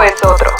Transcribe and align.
es 0.00 0.24
otro. 0.24 0.50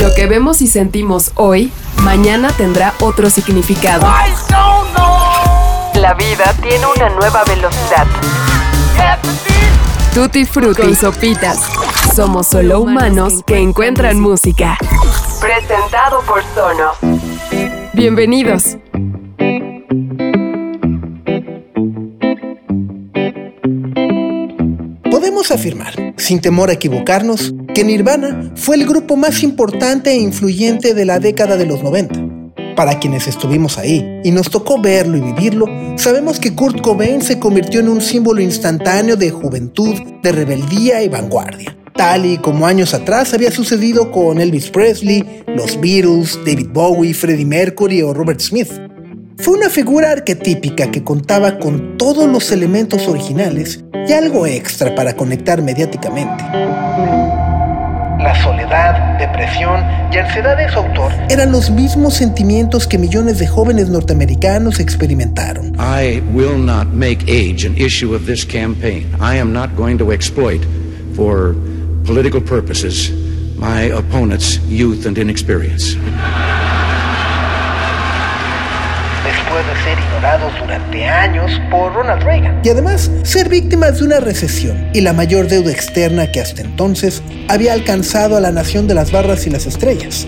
Lo 0.00 0.14
que 0.14 0.26
vemos 0.26 0.62
y 0.62 0.66
sentimos 0.66 1.32
hoy, 1.34 1.72
mañana 2.02 2.48
tendrá 2.56 2.94
otro 3.00 3.30
significado. 3.30 4.06
La 5.94 6.14
vida 6.14 6.54
tiene 6.62 6.86
una 6.86 7.08
nueva 7.10 7.44
velocidad. 7.44 8.06
Tutti 10.14 10.46
Frutti 10.46 10.82
y 10.82 10.94
Sopitas. 10.94 11.60
Somos 12.14 12.46
solo 12.46 12.80
humanos 12.80 13.42
que 13.46 13.58
encuentran 13.58 14.18
música. 14.18 14.78
Presentado 15.40 16.22
por 16.22 16.42
Sonos. 16.54 16.96
Bienvenidos. 17.92 18.78
Podemos 25.10 25.50
afirmar, 25.50 25.94
sin 26.16 26.40
temor 26.40 26.70
a 26.70 26.74
equivocarnos, 26.74 27.54
que 27.74 27.84
Nirvana 27.84 28.52
fue 28.54 28.76
el 28.76 28.86
grupo 28.86 29.16
más 29.16 29.42
importante 29.42 30.10
e 30.10 30.16
influyente 30.16 30.94
de 30.94 31.04
la 31.04 31.18
década 31.18 31.56
de 31.56 31.66
los 31.66 31.82
90. 31.82 32.36
Para 32.76 32.98
quienes 32.98 33.26
estuvimos 33.26 33.78
ahí 33.78 34.20
y 34.22 34.30
nos 34.30 34.50
tocó 34.50 34.80
verlo 34.80 35.16
y 35.16 35.20
vivirlo, 35.20 35.66
sabemos 35.96 36.38
que 36.38 36.54
Kurt 36.54 36.82
Cobain 36.82 37.22
se 37.22 37.38
convirtió 37.38 37.80
en 37.80 37.88
un 37.88 38.02
símbolo 38.02 38.42
instantáneo 38.42 39.16
de 39.16 39.30
juventud, 39.30 39.94
de 40.22 40.32
rebeldía 40.32 41.02
y 41.02 41.08
vanguardia. 41.08 41.74
Tal 41.94 42.26
y 42.26 42.36
como 42.36 42.66
años 42.66 42.92
atrás 42.92 43.32
había 43.32 43.50
sucedido 43.50 44.12
con 44.12 44.38
Elvis 44.38 44.68
Presley, 44.68 45.24
los 45.46 45.80
Beatles, 45.80 46.38
David 46.44 46.68
Bowie, 46.70 47.14
Freddie 47.14 47.46
Mercury 47.46 48.02
o 48.02 48.12
Robert 48.12 48.40
Smith. 48.40 48.70
Fue 49.38 49.56
una 49.56 49.70
figura 49.70 50.10
arquetípica 50.10 50.90
que 50.90 51.02
contaba 51.02 51.58
con 51.58 51.96
todos 51.96 52.28
los 52.30 52.52
elementos 52.52 53.08
originales 53.08 53.82
y 54.08 54.12
algo 54.12 54.46
extra 54.46 54.94
para 54.94 55.14
conectar 55.14 55.62
mediáticamente. 55.62 56.44
La 58.18 58.34
soledad, 58.42 59.18
depresión 59.18 59.84
y 60.12 60.18
ansiedad 60.18 60.56
de 60.56 60.68
su 60.70 60.78
autor 60.78 61.12
eran 61.28 61.52
los 61.52 61.70
mismos 61.70 62.14
sentimientos 62.14 62.86
que 62.86 62.98
millones 62.98 63.38
de 63.38 63.46
jóvenes 63.46 63.88
norteamericanos 63.88 64.80
experimentaron. 64.80 65.76
I 65.78 66.22
will 66.32 66.58
not 66.58 66.88
make 66.88 67.24
age 67.28 67.66
an 67.66 67.76
issue 67.76 68.14
of 68.14 68.26
this 68.26 68.44
campaign. 68.44 69.06
I 69.20 69.38
am 69.38 69.52
not 69.52 69.70
going 69.76 69.98
to 69.98 70.12
exploit 70.12 70.62
for 71.14 71.54
political 72.04 72.40
purposes 72.40 73.10
my 73.56 73.90
opponent's 73.92 74.58
youth 74.68 75.06
and 75.06 75.18
inexperience. 75.18 75.96
Después 79.56 79.66
de 79.66 79.84
ser 79.84 79.98
ignorados 79.98 80.52
durante 80.60 81.06
años 81.06 81.50
por 81.70 81.94
Ronald 81.94 82.22
Reagan. 82.22 82.60
Y 82.64 82.68
además, 82.68 83.10
ser 83.22 83.48
víctimas 83.48 83.98
de 83.98 84.04
una 84.04 84.20
recesión 84.20 84.90
y 84.92 85.00
la 85.00 85.12
mayor 85.12 85.46
deuda 85.48 85.70
externa 85.70 86.30
que 86.30 86.40
hasta 86.40 86.62
entonces 86.62 87.22
había 87.48 87.72
alcanzado 87.72 88.36
a 88.36 88.40
la 88.40 88.52
nación 88.52 88.86
de 88.86 88.94
las 88.94 89.12
barras 89.12 89.46
y 89.46 89.50
las 89.50 89.66
estrellas. 89.66 90.26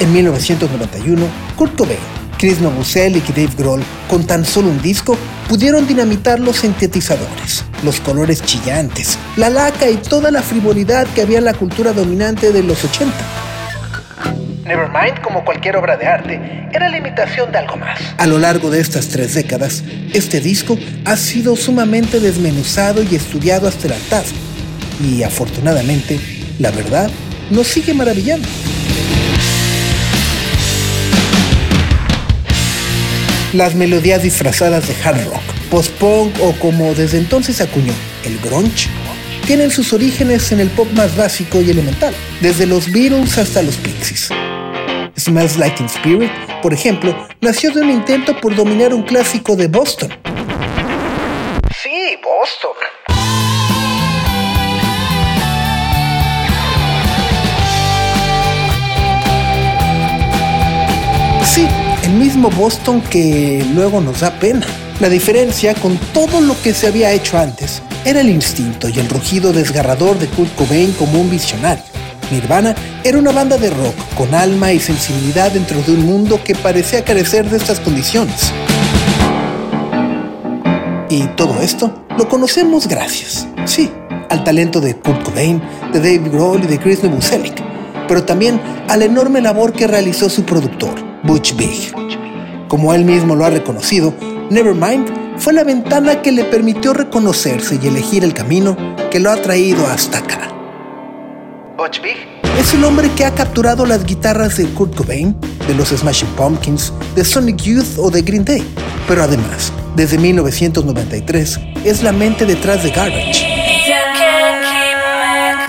En 0.00 0.12
1991, 0.12 1.22
Kurt 1.56 1.76
Cobain, 1.76 1.98
Chris 2.38 2.60
Novoselic 2.60 3.28
y 3.30 3.32
Dave 3.32 3.54
Grohl, 3.58 3.82
con 4.08 4.24
tan 4.24 4.44
solo 4.44 4.68
un 4.68 4.80
disco, 4.80 5.18
pudieron 5.48 5.86
dinamitar 5.86 6.38
los 6.38 6.58
sintetizadores, 6.58 7.64
los 7.82 8.00
colores 8.00 8.42
chillantes, 8.42 9.18
la 9.36 9.50
laca 9.50 9.90
y 9.90 9.96
toda 9.96 10.30
la 10.30 10.40
frivolidad 10.40 11.06
que 11.08 11.22
había 11.22 11.38
en 11.38 11.44
la 11.44 11.54
cultura 11.54 11.92
dominante 11.92 12.52
de 12.52 12.62
los 12.62 12.84
80. 12.84 13.12
Nevermind, 14.64 15.20
como 15.22 15.44
cualquier 15.44 15.76
obra 15.76 15.96
de 15.96 16.06
arte, 16.06 16.68
era 16.72 16.88
la 16.88 16.98
imitación 16.98 17.50
de 17.50 17.58
algo 17.58 17.76
más. 17.76 17.98
A 18.18 18.26
lo 18.26 18.38
largo 18.38 18.70
de 18.70 18.80
estas 18.80 19.08
tres 19.08 19.34
décadas, 19.34 19.82
este 20.12 20.40
disco 20.40 20.78
ha 21.06 21.16
sido 21.16 21.56
sumamente 21.56 22.20
desmenuzado 22.20 23.02
y 23.02 23.16
estudiado 23.16 23.66
hasta 23.66 23.88
el 23.88 23.94
hartazgo. 23.94 24.36
Y 25.02 25.22
afortunadamente, 25.22 26.20
la 26.58 26.70
verdad 26.70 27.10
nos 27.50 27.66
sigue 27.66 27.94
maravillando. 27.94 28.46
Las 33.54 33.74
melodías 33.74 34.22
disfrazadas 34.22 34.86
de 34.86 34.94
hard 35.02 35.24
rock, 35.24 35.42
post-punk 35.70 36.38
o 36.42 36.52
como 36.58 36.92
desde 36.92 37.16
entonces 37.16 37.62
acuñó, 37.62 37.94
el 38.24 38.38
grunge, 38.40 38.90
tienen 39.46 39.70
sus 39.70 39.94
orígenes 39.94 40.52
en 40.52 40.60
el 40.60 40.68
pop 40.68 40.86
más 40.92 41.16
básico 41.16 41.62
y 41.62 41.70
elemental, 41.70 42.14
desde 42.42 42.66
los 42.66 42.92
Beatles 42.92 43.38
hasta 43.38 43.62
los 43.62 43.76
Pixies. 43.76 44.28
Smells 45.18 45.56
Like 45.56 45.76
Teen 45.76 45.88
Spirit, 45.88 46.30
por 46.60 46.74
ejemplo, 46.74 47.26
nació 47.40 47.70
de 47.70 47.80
un 47.80 47.90
intento 47.90 48.38
por 48.38 48.54
dominar 48.54 48.92
un 48.92 49.02
clásico 49.02 49.56
de 49.56 49.68
Boston. 49.68 50.10
Sí, 51.82 52.18
Boston. 52.22 52.87
El 62.08 62.14
mismo 62.14 62.50
Boston 62.50 63.02
que 63.02 63.64
luego 63.74 64.00
nos 64.00 64.20
da 64.20 64.30
pena. 64.30 64.66
La 65.00 65.08
diferencia 65.08 65.74
con 65.74 65.96
todo 66.14 66.40
lo 66.40 66.60
que 66.62 66.72
se 66.72 66.86
había 66.86 67.12
hecho 67.12 67.38
antes 67.38 67.82
era 68.04 68.20
el 68.20 68.30
instinto 68.30 68.88
y 68.88 68.98
el 68.98 69.08
rugido 69.08 69.52
desgarrador 69.52 70.18
de 70.18 70.26
Kurt 70.28 70.54
Cobain 70.54 70.92
como 70.92 71.20
un 71.20 71.30
visionario. 71.30 71.84
Nirvana 72.30 72.74
era 73.04 73.18
una 73.18 73.32
banda 73.32 73.58
de 73.58 73.70
rock 73.70 73.94
con 74.16 74.34
alma 74.34 74.72
y 74.72 74.80
sensibilidad 74.80 75.52
dentro 75.52 75.80
de 75.82 75.92
un 75.92 76.06
mundo 76.06 76.40
que 76.42 76.54
parecía 76.54 77.04
carecer 77.04 77.48
de 77.48 77.58
estas 77.58 77.80
condiciones. 77.80 78.52
Y 81.10 81.24
todo 81.36 81.60
esto 81.60 82.04
lo 82.16 82.28
conocemos 82.28 82.86
gracias, 82.86 83.46
sí, 83.66 83.90
al 84.30 84.44
talento 84.44 84.80
de 84.80 84.96
Kurt 84.96 85.22
Cobain, 85.24 85.62
de 85.92 85.98
Dave 85.98 86.30
Grohl 86.30 86.64
y 86.64 86.66
de 86.66 86.78
Chris 86.78 87.02
Novoselic, 87.02 87.62
pero 88.06 88.24
también 88.24 88.60
a 88.88 88.96
la 88.96 89.04
enorme 89.04 89.40
labor 89.40 89.72
que 89.72 89.86
realizó 89.86 90.28
su 90.28 90.44
productor, 90.44 91.07
Butch 91.22 91.54
Big. 91.56 91.92
Como 92.68 92.94
él 92.94 93.04
mismo 93.04 93.34
lo 93.34 93.44
ha 93.44 93.50
reconocido, 93.50 94.14
Nevermind 94.50 95.38
fue 95.38 95.52
la 95.52 95.64
ventana 95.64 96.22
que 96.22 96.32
le 96.32 96.44
permitió 96.44 96.92
reconocerse 96.92 97.78
y 97.82 97.86
elegir 97.86 98.24
el 98.24 98.34
camino 98.34 98.76
que 99.10 99.20
lo 99.20 99.30
ha 99.30 99.36
traído 99.36 99.86
hasta 99.86 100.18
acá. 100.18 100.48
Butch 101.76 102.00
Big 102.02 102.16
es 102.58 102.74
el 102.74 102.84
hombre 102.84 103.08
que 103.16 103.24
ha 103.24 103.34
capturado 103.34 103.86
las 103.86 104.04
guitarras 104.04 104.56
de 104.56 104.66
Kurt 104.66 104.96
Cobain, 104.96 105.36
de 105.66 105.74
los 105.74 105.88
Smashing 105.90 106.28
Pumpkins, 106.30 106.92
de 107.14 107.24
Sonic 107.24 107.56
Youth 107.62 107.98
o 107.98 108.10
de 108.10 108.22
Green 108.22 108.44
Day. 108.44 108.64
Pero 109.06 109.22
además, 109.22 109.72
desde 109.94 110.18
1993, 110.18 111.60
es 111.84 112.02
la 112.02 112.12
mente 112.12 112.46
detrás 112.46 112.82
de 112.82 112.90
Garbage. 112.90 113.57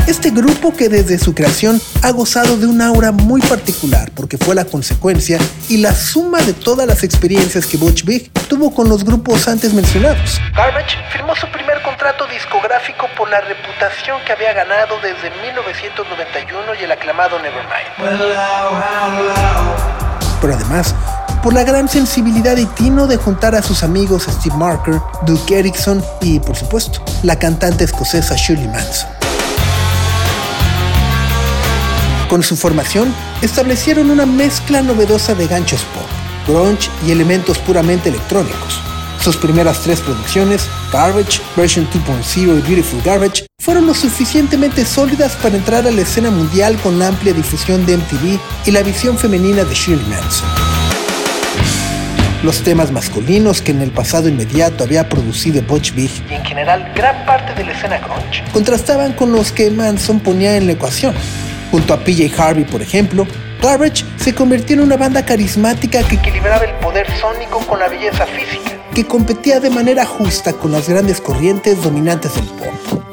Este 0.10 0.32
grupo 0.32 0.74
que 0.76 0.90
desde 0.90 1.20
su 1.20 1.36
creación 1.36 1.80
ha 2.02 2.10
gozado 2.10 2.58
de 2.58 2.66
un 2.66 2.82
aura 2.82 3.12
muy 3.12 3.42
particular 3.42 4.10
porque 4.16 4.40
fue 4.40 4.56
la 4.56 4.66
consecuencia 4.66 5.38
y 5.68 5.78
la 5.78 5.94
suma 5.94 6.40
de 6.40 6.54
todas 6.54 6.88
las 6.88 7.04
experiencias 7.04 7.68
que 7.68 7.78
Butch 7.78 8.06
Big 8.06 8.32
tuvo 8.48 8.74
con 8.74 8.90
los 8.90 9.06
grupos 9.06 9.48
antes 9.48 9.72
mencionados. 9.72 10.42
Garbage 10.56 10.98
firmó 11.12 11.36
su 11.36 11.46
primer 11.52 11.80
contrato 11.84 12.26
discográfico 12.26 13.06
por 13.16 13.30
la 13.30 13.40
reputación 13.42 14.18
que 14.26 14.34
había 14.34 14.52
ganado 14.54 14.96
desde 15.00 15.30
1991 15.44 16.74
y 16.82 16.84
el 16.86 16.92
aclamado 16.92 17.38
Nevermind. 17.38 18.40
Pero 20.42 20.56
además, 20.56 20.96
por 21.44 21.54
la 21.54 21.64
gran 21.64 21.88
sensibilidad 21.88 22.58
y 22.58 22.66
tino 22.66 23.06
de 23.06 23.18
juntar 23.18 23.54
a 23.54 23.62
sus 23.62 23.84
amigos 23.84 24.24
Steve 24.28 24.56
Marker, 24.56 25.00
Duke 25.28 25.60
Erickson 25.60 26.04
y, 26.20 26.40
por 26.40 26.56
supuesto, 26.56 27.06
la 27.22 27.38
cantante 27.38 27.84
escocesa 27.84 28.36
Shirley 28.36 28.70
Manson. 28.70 29.19
Con 32.30 32.44
su 32.44 32.56
formación, 32.56 33.12
establecieron 33.42 34.12
una 34.12 34.28
mezcla 34.28 34.84
novedosa 34.84 35.34
de 35.34 35.48
ganchos 35.48 35.84
pop, 35.86 36.06
grunge 36.48 36.88
y 37.04 37.10
elementos 37.10 37.58
puramente 37.58 38.10
electrónicos. 38.10 38.80
Sus 39.20 39.36
primeras 39.36 39.82
tres 39.82 40.00
producciones, 40.00 40.70
Garbage, 40.94 41.42
Version 41.58 41.90
2.0 41.90 42.60
y 42.60 42.62
Beautiful 42.62 43.02
Garbage, 43.02 43.48
fueron 43.60 43.88
lo 43.88 43.96
suficientemente 43.96 44.86
sólidas 44.86 45.36
para 45.38 45.58
entrar 45.58 45.88
a 45.88 45.92
la 45.92 46.02
escena 46.02 46.30
mundial 46.30 46.78
con 46.84 47.00
la 47.00 47.08
amplia 47.08 47.34
difusión 47.34 47.84
de 47.88 47.98
MTV 47.98 48.40
y 48.68 48.72
la 48.72 48.84
visión 48.84 49.18
femenina 49.18 49.64
de 49.64 49.74
Shirley 49.74 50.06
Manson. 50.06 50.48
Los 52.44 52.62
temas 52.62 52.92
masculinos 52.92 53.62
que 53.62 53.72
en 53.72 53.82
el 53.82 53.92
pasado 53.92 54.30
inmediato 54.30 54.84
había 54.84 55.10
producido 55.10 55.64
Butch 55.64 55.94
Vig 55.94 56.12
y 56.30 56.36
en 56.36 56.46
general 56.46 56.94
gran 56.96 57.26
parte 57.26 57.56
de 57.56 57.66
la 57.66 57.72
escena 57.74 57.98
grunge 57.98 58.44
contrastaban 58.54 59.14
con 59.14 59.32
los 59.32 59.52
que 59.52 59.72
Manson 59.72 60.20
ponía 60.20 60.56
en 60.56 60.68
la 60.68 60.74
ecuación, 60.74 61.16
Junto 61.72 61.94
a 61.94 61.98
PJ 61.98 62.32
Harvey, 62.38 62.66
por 62.66 62.82
ejemplo, 62.82 63.28
Garbage 63.62 64.06
se 64.18 64.34
convirtió 64.34 64.76
en 64.76 64.82
una 64.82 64.98
banda 64.98 65.26
carismática 65.26 66.02
que 66.08 66.16
equilibraba 66.16 66.66
el 66.66 66.76
poder 66.76 67.08
sónico 67.20 67.60
con 67.60 67.80
la 67.80 67.88
belleza 67.88 68.26
física, 68.26 68.78
que 68.96 69.06
competía 69.06 69.60
de 69.60 69.70
manera 69.70 70.06
justa 70.06 70.54
con 70.54 70.72
las 70.72 70.90
grandes 70.90 71.22
corrientes 71.22 71.84
dominantes 71.84 72.34
del 72.36 72.46
pop. 72.46 73.09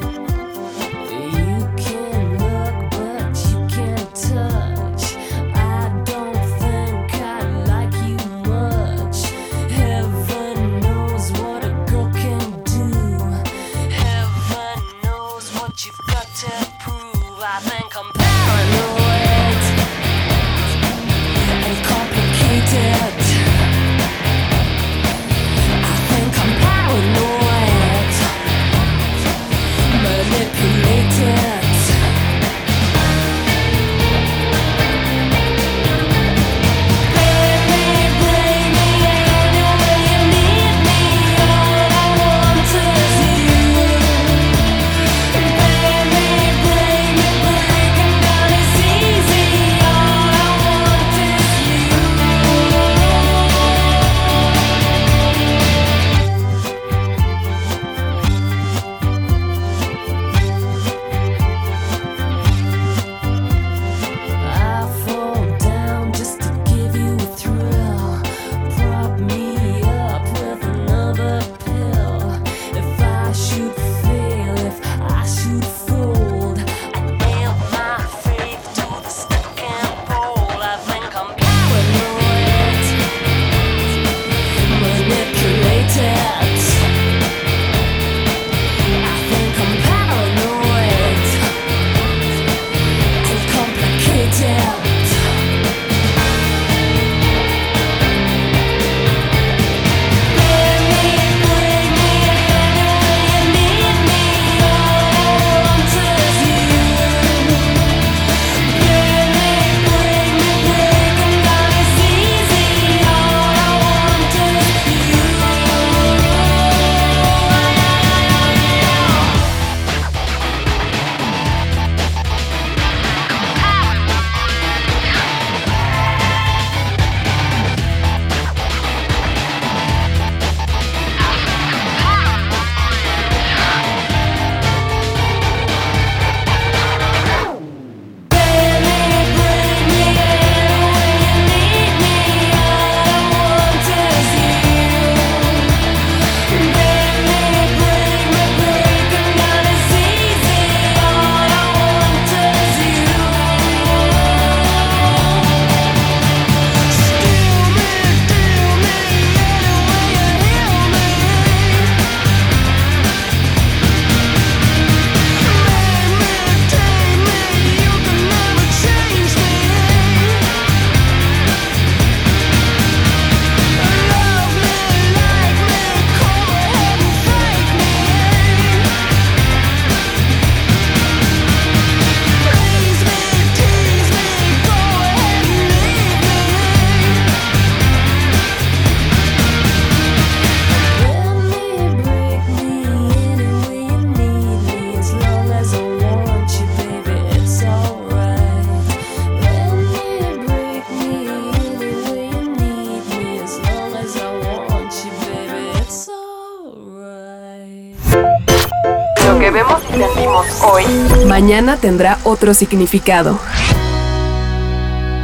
Hoy, 210.77 211.25
mañana 211.25 211.77
tendrá 211.77 212.19
otro 212.23 212.53
significado. 212.53 213.39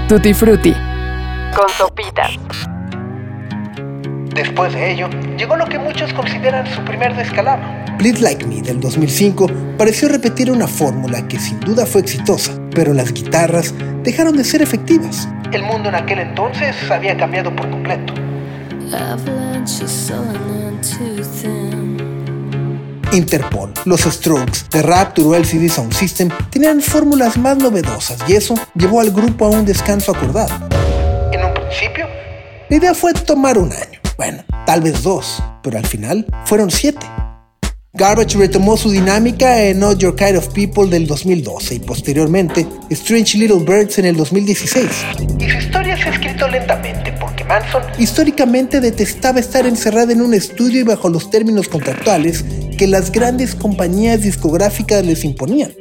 Tutti 0.08 0.34
Frutti. 0.34 0.74
con 1.56 1.70
sopitas. 1.78 2.32
Después 4.34 4.74
de 4.74 4.92
ello, 4.92 5.10
llegó 5.38 5.56
lo 5.56 5.66
que 5.66 5.78
muchos 5.78 6.12
consideran 6.14 6.66
su 6.74 6.84
primer 6.84 7.16
descalabro. 7.16 7.66
Bleed 8.00 8.18
Like 8.18 8.48
Me 8.48 8.62
del 8.62 8.80
2005 8.80 9.48
pareció 9.78 10.10
repetir 10.10 10.52
una 10.52 10.68
fórmula 10.68 11.28
que 11.28 11.38
sin 11.38 11.60
duda 11.60 11.86
fue 11.86 12.02
exitosa, 12.02 12.54
pero 12.74 12.94
las 12.94 13.14
guitarras 13.14 13.76
dejaron 14.02 14.36
de 14.36 14.44
ser 14.44 14.64
efectivas. 14.64 15.30
El 15.52 15.62
mundo 15.64 15.90
en 15.90 15.96
aquel 15.96 16.20
entonces 16.20 16.76
había 16.90 17.16
cambiado 17.16 17.56
por 17.56 17.70
completo. 17.70 18.14
Avalanche 18.92 19.88
Interpol, 23.14 23.72
los 23.86 24.02
Strokes, 24.02 24.66
The 24.70 24.82
Rapture 24.82 25.28
o 25.28 25.36
LCD 25.36 25.70
Sound 25.70 25.94
System 25.94 26.30
tenían 26.50 26.82
fórmulas 26.82 27.38
más 27.38 27.58
novedosas 27.58 28.18
y 28.28 28.34
eso 28.34 28.56
llevó 28.74 29.02
al 29.02 29.12
grupo 29.12 29.46
a 29.46 29.50
un 29.50 29.66
descanso 29.66 30.12
acordado. 30.12 30.68
En 31.32 31.44
un 31.44 31.54
principio, 31.54 32.08
la 32.70 32.76
idea 32.76 32.94
fue 32.96 33.14
tomar 33.14 33.60
un 33.60 33.72
año, 33.72 34.00
bueno, 34.18 34.44
tal 34.66 34.82
vez 34.82 35.04
dos, 35.04 35.44
pero 35.62 35.78
al 35.78 35.86
final 35.86 36.26
fueron 36.46 36.72
siete. 36.72 37.06
Garbage 37.96 38.40
retomó 38.40 38.76
su 38.76 38.90
dinámica 38.90 39.62
en 39.62 39.78
Not 39.80 40.00
Your 40.00 40.16
Kind 40.16 40.36
of 40.36 40.48
People 40.48 40.88
del 40.88 41.06
2012 41.06 41.76
y 41.76 41.80
posteriormente 41.80 42.66
Strange 42.90 43.38
Little 43.38 43.60
Birds 43.60 44.00
en 44.00 44.06
el 44.06 44.16
2016. 44.16 44.90
Y 45.38 45.48
su 45.48 45.58
historia 45.60 45.96
se 45.96 46.10
ha 46.10 46.12
escrito 46.14 46.48
lentamente 46.48 47.14
porque 47.22 47.44
Manson 47.44 47.84
históricamente 48.00 48.80
detestaba 48.80 49.40
estar 49.40 49.68
encerrado 49.68 50.12
en 50.12 50.24
un 50.24 50.34
estudio 50.34 50.82
y 50.82 50.84
bajo 50.84 51.08
los 51.08 51.30
términos 51.30 51.68
contractuales 51.68 52.44
que 52.80 52.88
las 52.88 53.12
grandes 53.12 53.54
compañías 53.54 54.24
discográficas 54.24 55.06
les 55.06 55.24
imponían. 55.24 55.72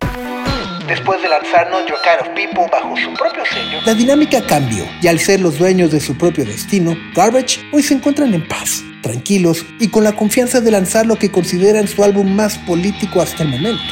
Después 0.87 1.23
de 1.23 1.31
lanzar 1.31 1.71
Not 1.71 1.89
Your 1.89 1.99
Kind 2.03 2.21
of 2.21 2.35
People 2.35 2.71
bajo 2.71 2.95
su 2.95 3.15
propio 3.15 3.43
sello, 3.51 3.79
la 3.87 3.95
dinámica 3.95 4.47
cambió 4.47 4.85
y 5.01 5.07
al 5.07 5.19
ser 5.19 5.41
los 5.41 5.59
dueños 5.59 5.91
de 5.91 6.01
su 6.01 6.19
propio 6.19 6.45
destino, 6.45 6.95
Garbage 7.17 7.61
hoy 7.73 7.83
se 7.83 7.95
encuentran 7.95 8.35
en 8.35 8.47
paz, 8.47 8.83
tranquilos 9.03 9.67
y 9.79 9.89
con 9.89 10.05
la 10.05 10.17
confianza 10.17 10.61
de 10.61 10.71
lanzar 10.71 11.07
lo 11.07 11.17
que 11.17 11.31
consideran 11.31 11.89
su 11.89 12.03
álbum 12.03 12.35
más 12.35 12.57
político 12.59 13.21
hasta 13.21 13.43
el 13.43 13.51
momento. 13.51 13.83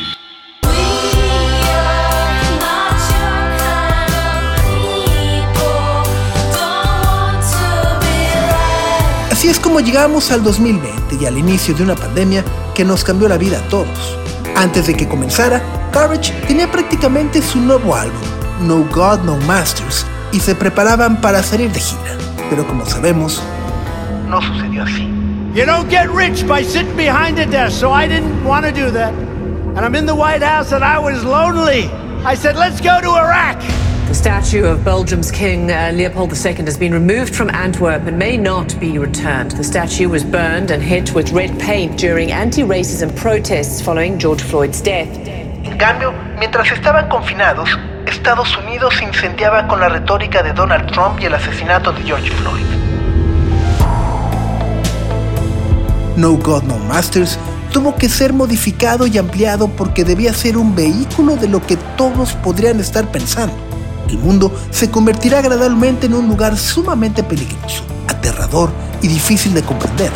Así 9.30 9.48
es 9.48 9.58
como 9.58 9.80
llegamos 9.80 10.30
al 10.30 10.42
2020 10.42 11.16
y 11.18 11.24
al 11.24 11.38
inicio 11.38 11.74
de 11.74 11.82
una 11.82 11.94
pandemia 11.94 12.44
que 12.74 12.84
nos 12.84 13.04
cambió 13.04 13.26
la 13.26 13.38
vida 13.38 13.58
a 13.58 13.68
todos. 13.68 14.18
Antes 14.54 14.86
de 14.86 14.94
que 14.94 15.08
comenzara, 15.08 15.62
Garbage 15.92 16.32
tenía 16.46 16.70
prácticamente 16.70 17.40
su 17.40 17.58
nuevo 17.58 17.94
álbum, 17.94 18.20
No 18.60 18.86
God, 18.94 19.20
No 19.20 19.36
Masters, 19.38 20.04
y 20.32 20.40
se 20.40 20.54
preparaban 20.54 21.22
para 21.22 21.42
salir 21.42 21.72
de 21.72 21.80
gira. 21.80 22.18
Pero 22.50 22.66
como 22.66 22.84
sabemos, 22.84 23.42
no 24.30 24.40
sucedió 24.40 24.84
así. 24.84 25.06
You 25.54 25.66
don't 25.66 25.90
get 25.90 26.08
rich 26.10 26.46
by 26.46 26.62
sitting 26.62 26.96
behind 26.96 27.38
a 27.40 27.46
desk, 27.46 27.80
so 27.80 27.90
I 27.90 28.06
didn't 28.06 28.44
want 28.44 28.64
to 28.64 28.72
do 28.72 28.90
that. 28.92 29.12
And 29.12 29.80
I'm 29.80 29.96
in 29.96 30.06
the 30.06 30.14
White 30.14 30.42
House 30.42 30.72
and 30.72 30.84
I 30.84 30.98
was 30.98 31.24
lonely. 31.24 31.88
I 32.24 32.34
said, 32.34 32.56
let's 32.56 32.80
go 32.80 33.00
to 33.00 33.08
Iraq. 33.08 33.60
The 34.06 34.14
statue 34.14 34.64
of 34.64 34.84
Belgium's 34.84 35.30
King 35.30 35.70
uh, 35.70 35.92
Leopold 35.94 36.32
II 36.32 36.54
has 36.54 36.76
been 36.76 36.92
removed 36.92 37.34
from 37.34 37.50
Antwerp 37.50 38.02
and 38.06 38.18
may 38.18 38.36
not 38.36 38.78
be 38.78 38.98
returned. 38.98 39.52
The 39.52 39.64
statue 39.64 40.08
was 40.08 40.24
burned 40.24 40.70
and 40.70 40.82
hit 40.82 41.14
with 41.14 41.32
red 41.32 41.58
paint 41.60 41.98
during 41.98 42.30
anti 42.30 42.62
racism 42.62 43.14
protests 43.16 43.80
following 43.80 44.18
George 44.18 44.42
Floyd's 44.42 44.80
death. 44.80 45.08
En 45.64 45.78
cambio, 45.78 46.12
mientras 46.38 46.70
estaban 46.72 47.08
confinados, 47.08 47.68
Estados 48.06 48.56
Unidos 48.58 48.94
se 48.94 49.04
incendiaba 49.04 49.66
con 49.68 49.80
la 49.80 49.88
retórica 49.88 50.42
de 50.42 50.52
Donald 50.52 50.90
Trump 50.92 51.20
y 51.20 51.26
el 51.26 51.34
asesinato 51.34 51.92
de 51.92 52.02
George 52.02 52.30
Floyd. 52.30 52.79
No 56.20 56.34
God 56.34 56.64
No 56.64 56.78
Masters 56.78 57.38
tuvo 57.72 57.96
que 57.96 58.10
ser 58.10 58.34
modificado 58.34 59.06
y 59.06 59.16
ampliado 59.16 59.68
porque 59.68 60.04
debía 60.04 60.34
ser 60.34 60.58
un 60.58 60.74
vehículo 60.74 61.36
de 61.36 61.48
lo 61.48 61.66
que 61.66 61.76
todos 61.96 62.34
podrían 62.34 62.78
estar 62.78 63.10
pensando. 63.10 63.54
El 64.06 64.18
mundo 64.18 64.52
se 64.70 64.90
convertirá 64.90 65.38
agradablemente 65.38 66.06
en 66.06 66.14
un 66.14 66.28
lugar 66.28 66.58
sumamente 66.58 67.22
peligroso, 67.22 67.84
aterrador 68.06 68.70
y 69.00 69.08
difícil 69.08 69.54
de 69.54 69.62
comprender. 69.62 70.12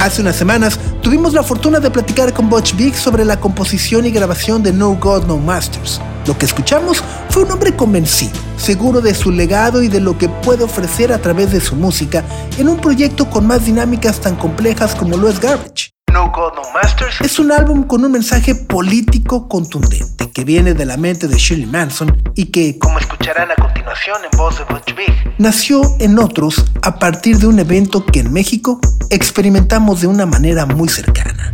Hace 0.00 0.22
unas 0.22 0.36
semanas 0.36 0.78
tuvimos 1.02 1.34
la 1.34 1.42
fortuna 1.42 1.78
de 1.78 1.90
platicar 1.90 2.32
con 2.32 2.48
Butch 2.48 2.74
Vig 2.74 2.94
sobre 2.94 3.24
la 3.26 3.38
composición 3.38 4.06
y 4.06 4.10
grabación 4.10 4.62
de 4.62 4.72
No 4.72 4.94
God 4.94 5.26
No 5.26 5.36
Masters. 5.36 6.00
Lo 6.26 6.38
que 6.38 6.46
escuchamos 6.46 7.02
fue 7.28 7.42
un 7.42 7.50
hombre 7.50 7.76
convencido, 7.76 8.38
seguro 8.56 9.00
de 9.00 9.14
su 9.14 9.30
legado 9.30 9.82
y 9.82 9.88
de 9.88 10.00
lo 10.00 10.16
que 10.16 10.28
puede 10.28 10.64
ofrecer 10.64 11.12
a 11.12 11.18
través 11.18 11.52
de 11.52 11.60
su 11.60 11.76
música 11.76 12.24
en 12.58 12.68
un 12.68 12.78
proyecto 12.78 13.28
con 13.28 13.46
más 13.46 13.66
dinámicas 13.66 14.20
tan 14.20 14.36
complejas 14.36 14.94
como 14.94 15.16
lo 15.16 15.28
es 15.28 15.38
Garbage. 15.38 15.90
No 16.12 16.30
God 16.30 16.54
No 16.54 16.62
Masters 16.72 17.20
es 17.20 17.38
un 17.38 17.52
álbum 17.52 17.82
con 17.84 18.04
un 18.04 18.12
mensaje 18.12 18.54
político 18.54 19.48
contundente 19.48 20.30
que 20.30 20.44
viene 20.44 20.72
de 20.72 20.84
la 20.84 20.96
mente 20.96 21.28
de 21.28 21.36
Shirley 21.36 21.66
Manson 21.66 22.22
y 22.34 22.46
que, 22.46 22.78
como 22.78 22.98
escucharán 22.98 23.50
a 23.50 23.56
continuación 23.56 24.18
en 24.24 24.38
voz 24.38 24.58
de 24.58 24.64
Butch 24.64 24.94
Vig, 24.94 25.34
nació 25.38 25.82
en 26.00 26.18
otros 26.18 26.64
a 26.82 26.98
partir 26.98 27.38
de 27.38 27.46
un 27.46 27.58
evento 27.58 28.06
que 28.06 28.20
en 28.20 28.32
México 28.32 28.80
experimentamos 29.10 30.00
de 30.00 30.06
una 30.06 30.24
manera 30.24 30.66
muy 30.66 30.88
cercana. 30.88 31.52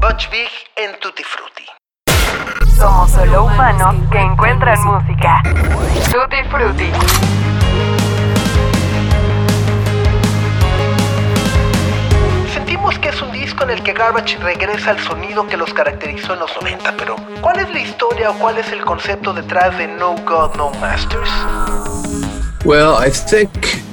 Butch 0.00 0.30
Vig 0.30 0.48
en 0.76 0.98
Tutti 1.00 1.24
Frutti. 1.24 1.67
Somos 2.76 3.10
solo 3.10 3.44
humanos 3.44 3.96
que 4.10 4.20
encuentran 4.20 4.78
música. 4.84 5.42
Tutti 6.12 6.42
Frutti. 6.50 6.90
Sentimos 12.52 12.98
que 12.98 13.08
es 13.08 13.22
un 13.22 13.32
disco 13.32 13.64
en 13.64 13.70
el 13.70 13.82
que 13.82 13.92
Garbage 13.92 14.38
regresa 14.38 14.90
al 14.90 15.00
sonido 15.00 15.46
que 15.46 15.56
los 15.56 15.72
caracterizó 15.74 16.34
en 16.34 16.40
los 16.40 16.50
90, 16.60 16.94
pero 16.96 17.16
¿cuál 17.40 17.58
es 17.58 17.70
la 17.72 17.80
historia 17.80 18.30
o 18.30 18.34
cuál 18.34 18.58
es 18.58 18.70
el 18.72 18.84
concepto 18.84 19.32
detrás 19.32 19.76
de 19.78 19.88
No 19.88 20.14
God, 20.24 20.56
No 20.56 20.70
Masters? 20.80 21.30
Well, 22.64 22.94
I 22.98 23.10
think 23.10 23.87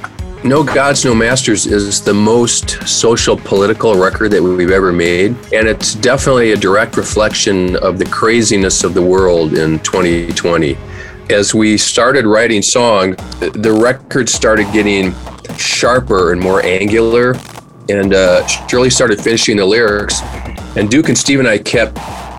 No 0.46 0.62
Gods, 0.62 1.04
No 1.04 1.12
Masters 1.12 1.66
is 1.66 2.00
the 2.00 2.14
most 2.14 2.86
social 2.86 3.36
political 3.36 3.96
record 3.96 4.30
that 4.30 4.40
we've 4.40 4.70
ever 4.70 4.92
made. 4.92 5.30
And 5.52 5.66
it's 5.66 5.96
definitely 5.96 6.52
a 6.52 6.56
direct 6.56 6.96
reflection 6.96 7.74
of 7.76 7.98
the 7.98 8.04
craziness 8.04 8.84
of 8.84 8.94
the 8.94 9.02
world 9.02 9.54
in 9.54 9.80
2020. 9.80 10.78
As 11.30 11.52
we 11.52 11.76
started 11.76 12.26
writing 12.26 12.62
songs, 12.62 13.16
the 13.40 13.72
record 13.72 14.28
started 14.28 14.72
getting 14.72 15.12
sharper 15.58 16.30
and 16.30 16.40
more 16.40 16.62
angular. 16.64 17.34
And 17.88 18.14
uh, 18.14 18.46
Shirley 18.46 18.90
started 18.90 19.20
finishing 19.20 19.56
the 19.56 19.66
lyrics. 19.66 20.22
And 20.76 20.88
Duke 20.88 21.08
and 21.08 21.18
Steve 21.18 21.40
and 21.40 21.48
I 21.48 21.58
kept 21.58 21.98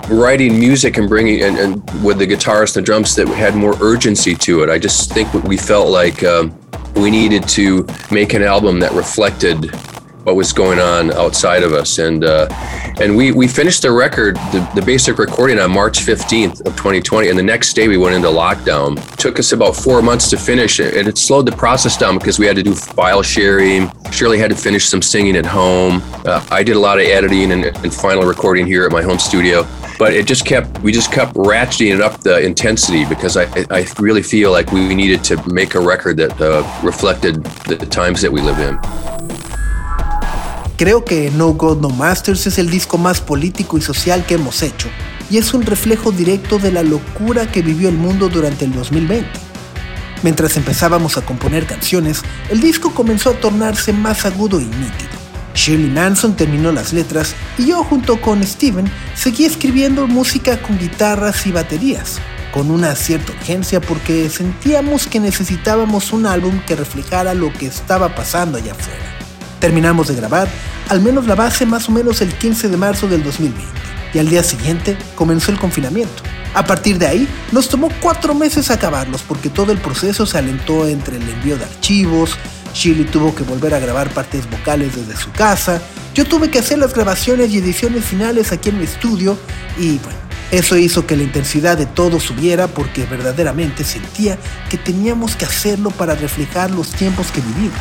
writing 0.10 0.58
music 0.58 0.96
and 0.96 1.10
bringing 1.10 1.42
and, 1.42 1.58
and 1.58 2.04
with 2.06 2.20
the 2.20 2.28
guitarists 2.28 2.78
and 2.78 2.86
the 2.86 2.86
drums 2.86 3.16
that 3.16 3.28
had 3.28 3.54
more 3.54 3.76
urgency 3.82 4.34
to 4.36 4.64
it. 4.64 4.70
I 4.70 4.80
just 4.80 5.12
think 5.12 5.34
we 5.44 5.58
felt 5.58 5.90
like 5.90 6.24
um, 6.24 6.57
we 6.98 7.12
needed 7.12 7.48
to 7.50 7.86
make 8.12 8.34
an 8.34 8.42
album 8.44 8.80
that 8.80 8.92
reflected 8.94 9.72
what 10.28 10.36
was 10.36 10.52
going 10.52 10.78
on 10.78 11.10
outside 11.14 11.64
of 11.64 11.72
us, 11.72 12.00
and 12.00 12.26
uh, 12.26 12.50
and 13.00 13.16
we 13.16 13.32
we 13.32 13.48
finished 13.48 13.82
the 13.82 13.90
record, 13.90 14.36
the, 14.52 14.70
the 14.76 14.82
basic 14.82 15.20
recording 15.20 15.58
on 15.58 15.72
March 15.72 16.00
15th 16.00 16.60
of 16.68 16.76
2020, 16.76 17.30
and 17.30 17.40
the 17.40 17.44
next 17.44 17.76
day 17.76 17.88
we 17.88 17.96
went 17.96 18.14
into 18.14 18.28
lockdown. 18.28 18.98
took 19.16 19.40
us 19.40 19.54
about 19.54 19.74
four 19.74 20.02
months 20.02 20.30
to 20.30 20.36
finish 20.36 20.82
it, 20.82 20.98
and 20.98 21.08
it 21.08 21.18
slowed 21.18 21.46
the 21.46 21.54
process 21.54 21.96
down 21.96 22.18
because 22.18 22.40
we 22.40 22.46
had 22.46 22.58
to 22.58 22.64
do 22.64 22.76
file 22.76 23.24
sharing. 23.24 23.90
Shirley 24.12 24.38
had 24.38 24.50
to 24.50 24.58
finish 24.58 24.84
some 24.84 25.02
singing 25.02 25.38
at 25.38 25.46
home. 25.46 26.02
Uh, 26.26 26.46
I 26.52 26.62
did 26.62 26.76
a 26.76 26.80
lot 26.80 27.00
of 27.00 27.06
editing 27.06 27.54
and, 27.54 27.64
and 27.64 27.94
final 27.94 28.24
recording 28.24 28.68
here 28.68 28.86
at 28.86 28.92
my 28.92 29.02
home 29.02 29.20
studio 29.20 29.66
but 29.98 30.14
it 30.14 30.28
just 30.28 30.46
kept 30.46 30.80
we 30.82 30.92
just 30.92 31.12
kept 31.12 31.34
ratcheting 31.34 31.96
it 31.96 32.02
up 32.02 32.22
the 32.22 32.40
intensity 32.46 33.04
because 33.06 33.36
I, 33.36 33.46
I 33.72 33.88
really 33.98 34.22
feel 34.22 34.52
like 34.52 34.72
we 34.72 34.94
needed 34.94 35.24
to 35.24 35.50
make 35.50 35.74
a 35.74 35.80
record 35.80 36.18
that 36.18 36.40
uh, 36.40 36.62
reflected 36.84 37.44
the 37.66 37.78
times 37.78 38.22
that 38.22 38.32
we 38.32 38.42
live 38.42 38.60
in. 38.60 39.47
Creo 40.78 41.04
que 41.04 41.32
No 41.32 41.54
God 41.54 41.82
No 41.82 41.90
Masters 41.90 42.46
es 42.46 42.60
el 42.60 42.70
disco 42.70 43.00
más 43.00 43.20
político 43.20 43.80
y 43.80 43.82
social 43.82 44.28
que 44.28 44.36
hemos 44.36 44.62
hecho 44.62 44.90
y 45.28 45.40
es 45.40 45.56
un 45.56 45.64
reflejo 45.64 46.12
directo 46.12 46.60
de 46.60 46.72
la 46.72 46.84
locura 46.84 47.52
que 47.52 47.64
vivió 47.64 47.90
el 47.90 47.98
mundo 47.98 48.30
durante 48.30 48.66
el 48.66 48.74
2020. 48.74 49.28
Mientras 50.22 50.56
empezábamos 50.56 51.18
a 51.18 51.26
componer 51.26 51.66
canciones, 51.66 52.22
el 52.52 52.62
disco 52.62 52.94
comenzó 52.94 53.32
a 53.32 53.40
tornarse 53.40 53.92
más 53.92 54.24
agudo 54.28 54.62
y 54.62 54.66
nítido. 54.66 55.18
Shirley 55.56 55.90
Manson 55.90 56.36
terminó 56.36 56.72
las 56.72 56.94
letras 56.94 57.34
y 57.58 57.66
yo 57.66 57.84
junto 57.84 58.22
con 58.22 58.44
Steven 58.44 58.86
seguí 59.16 59.46
escribiendo 59.46 60.06
música 60.06 60.62
con 60.62 60.78
guitarras 60.78 61.48
y 61.48 61.52
baterías, 61.52 62.20
con 62.54 62.70
una 62.70 62.96
cierta 62.96 63.32
urgencia 63.32 63.82
porque 63.82 64.30
sentíamos 64.30 65.08
que 65.08 65.20
necesitábamos 65.20 66.14
un 66.14 66.28
álbum 66.28 66.60
que 66.68 66.76
reflejara 66.76 67.34
lo 67.34 67.52
que 67.52 67.66
estaba 67.66 68.14
pasando 68.14 68.60
allá 68.60 68.74
afuera. 68.74 69.17
Terminamos 69.60 70.08
de 70.08 70.16
grabar, 70.16 70.48
al 70.90 71.02
menos 71.02 71.26
la 71.26 71.36
base 71.36 71.66
más 71.66 71.90
o 71.90 71.92
menos 71.92 72.22
el 72.22 72.34
15 72.34 72.70
de 72.70 72.78
marzo 72.78 73.08
del 73.08 73.24
2020, 73.24 73.70
y 74.14 74.20
al 74.20 74.30
día 74.30 74.44
siguiente 74.44 74.98
comenzó 75.16 75.52
el 75.52 75.60
confinamiento. 75.60 76.24
A 76.54 76.66
partir 76.66 76.98
de 76.98 77.08
ahí, 77.08 77.28
nos 77.52 77.68
tomó 77.70 77.90
cuatro 78.00 78.34
meses 78.34 78.72
acabarlos 78.72 79.22
porque 79.22 79.50
todo 79.50 79.72
el 79.72 79.80
proceso 79.80 80.26
se 80.26 80.38
alentó 80.38 80.88
entre 80.88 81.18
el 81.18 81.30
envío 81.30 81.58
de 81.58 81.66
archivos, 81.66 82.38
Shirley 82.74 83.06
tuvo 83.06 83.34
que 83.34 83.44
volver 83.44 83.74
a 83.74 83.80
grabar 83.80 84.10
partes 84.10 84.50
vocales 84.50 84.96
desde 84.96 85.20
su 85.20 85.32
casa, 85.32 85.82
yo 86.14 86.26
tuve 86.26 86.50
que 86.50 86.60
hacer 86.60 86.80
las 86.80 86.94
grabaciones 86.94 87.52
y 87.52 87.58
ediciones 87.58 88.06
finales 88.06 88.52
aquí 88.52 88.70
en 88.70 88.80
mi 88.80 88.86
estudio 88.86 89.38
y 89.78 89.98
bueno, 90.00 90.20
eso 90.52 90.78
hizo 90.78 91.06
que 91.06 91.18
la 91.18 91.24
intensidad 91.24 91.78
de 91.78 91.86
todo 91.86 92.20
subiera 92.20 92.68
porque 92.68 93.06
verdaderamente 93.06 93.84
sentía 93.84 94.38
que 94.70 94.78
teníamos 94.78 95.36
que 95.36 95.46
hacerlo 95.46 95.92
para 95.92 96.16
reflejar 96.16 96.72
los 96.72 96.92
tiempos 96.92 97.32
que 97.32 97.42
vivimos. 97.42 97.80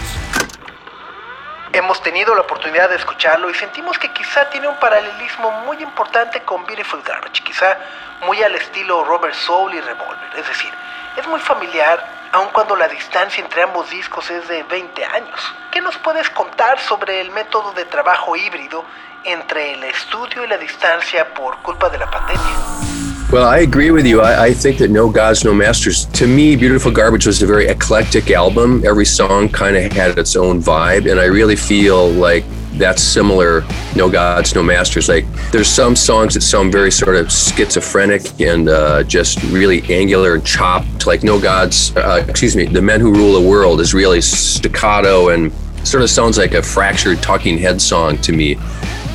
Hemos 1.77 2.01
tenido 2.01 2.35
la 2.35 2.41
oportunidad 2.41 2.89
de 2.89 2.97
escucharlo 2.97 3.51
y 3.51 3.55
sentimos 3.55 3.99
que 3.99 4.11
quizá 4.11 4.49
tiene 4.49 4.67
un 4.67 4.77
paralelismo 4.77 5.51
muy 5.67 5.77
importante 5.83 6.41
con 6.41 6.65
Beautiful 6.65 7.03
Garbage, 7.03 7.43
quizá 7.43 7.77
muy 8.25 8.43
al 8.43 8.55
estilo 8.55 9.05
Robert 9.05 9.35
Soul 9.35 9.75
y 9.75 9.81
Revolver, 9.83 10.31
es 10.39 10.49
decir, 10.49 10.73
es 11.19 11.27
muy 11.27 11.39
familiar, 11.39 12.03
aun 12.33 12.49
cuando 12.49 12.77
la 12.77 12.89
distancia 12.89 13.45
entre 13.45 13.61
ambos 13.61 13.91
discos 13.91 14.31
es 14.31 14.49
de 14.49 14.63
20 14.63 15.05
años. 15.05 15.55
¿Qué 15.71 15.83
nos 15.83 15.99
puedes 15.99 16.31
contar 16.31 16.81
sobre 16.81 17.21
el 17.21 17.31
método 17.31 17.73
de 17.73 17.85
trabajo 17.85 18.35
híbrido 18.37 18.83
entre 19.25 19.75
el 19.75 19.85
estudio 19.85 20.45
y 20.45 20.49
la 20.49 20.57
distancia 20.57 21.35
por 21.35 21.59
culpa 21.59 21.91
de 21.91 21.99
la 21.99 22.11
pandemia? 22.11 23.16
Well, 23.33 23.49
I 23.49 23.59
agree 23.59 23.91
with 23.91 24.07
you. 24.07 24.21
I, 24.21 24.45
I, 24.45 24.53
think 24.53 24.79
that 24.79 24.89
No 24.93 25.11
Gods, 25.11 25.45
No 25.45 25.53
Masters, 25.53 26.05
to 26.07 26.29
me, 26.29 26.55
Beautiful 26.55 26.93
Garbage 26.93 27.27
was 27.27 27.43
a 27.43 27.47
very 27.47 27.67
eclectic 27.67 28.31
album. 28.31 28.85
Every 28.87 29.05
song 29.05 29.49
kind 29.49 29.77
of 29.77 29.91
had 29.91 30.17
its 30.17 30.37
own 30.37 30.63
vibe, 30.63 31.11
and 31.11 31.19
I 31.19 31.25
really 31.25 31.57
feel 31.57 32.09
like 32.09 32.45
that's 32.75 33.03
similar. 33.03 33.65
No 33.97 34.09
Gods, 34.09 34.55
No 34.55 34.63
Masters. 34.63 35.09
Like, 35.09 35.27
there's 35.51 35.67
some 35.67 35.97
songs 35.97 36.35
that 36.35 36.43
sound 36.43 36.71
very 36.71 36.93
sort 36.93 37.17
of 37.17 37.33
schizophrenic 37.33 38.41
and 38.41 38.69
uh, 38.69 39.03
just 39.03 39.43
really 39.45 39.83
angular 39.93 40.35
and 40.35 40.47
chopped. 40.47 41.09
Like 41.09 41.25
No 41.25 41.41
Gods, 41.41 41.97
uh, 41.97 42.25
excuse 42.29 42.55
me, 42.55 42.67
The 42.67 42.81
Men 42.83 43.01
Who 43.01 43.13
Rule 43.13 43.41
the 43.41 43.49
World 43.49 43.81
is 43.81 43.93
really 43.93 44.21
staccato 44.21 45.31
and 45.31 45.53
sort 45.83 46.05
of 46.05 46.11
sounds 46.11 46.39
like 46.39 46.55
a 46.55 46.63
fractured 46.63 47.23
Talking 47.23 47.59
Head 47.59 47.81
song 47.81 48.19
to 48.19 48.33
me 48.33 48.57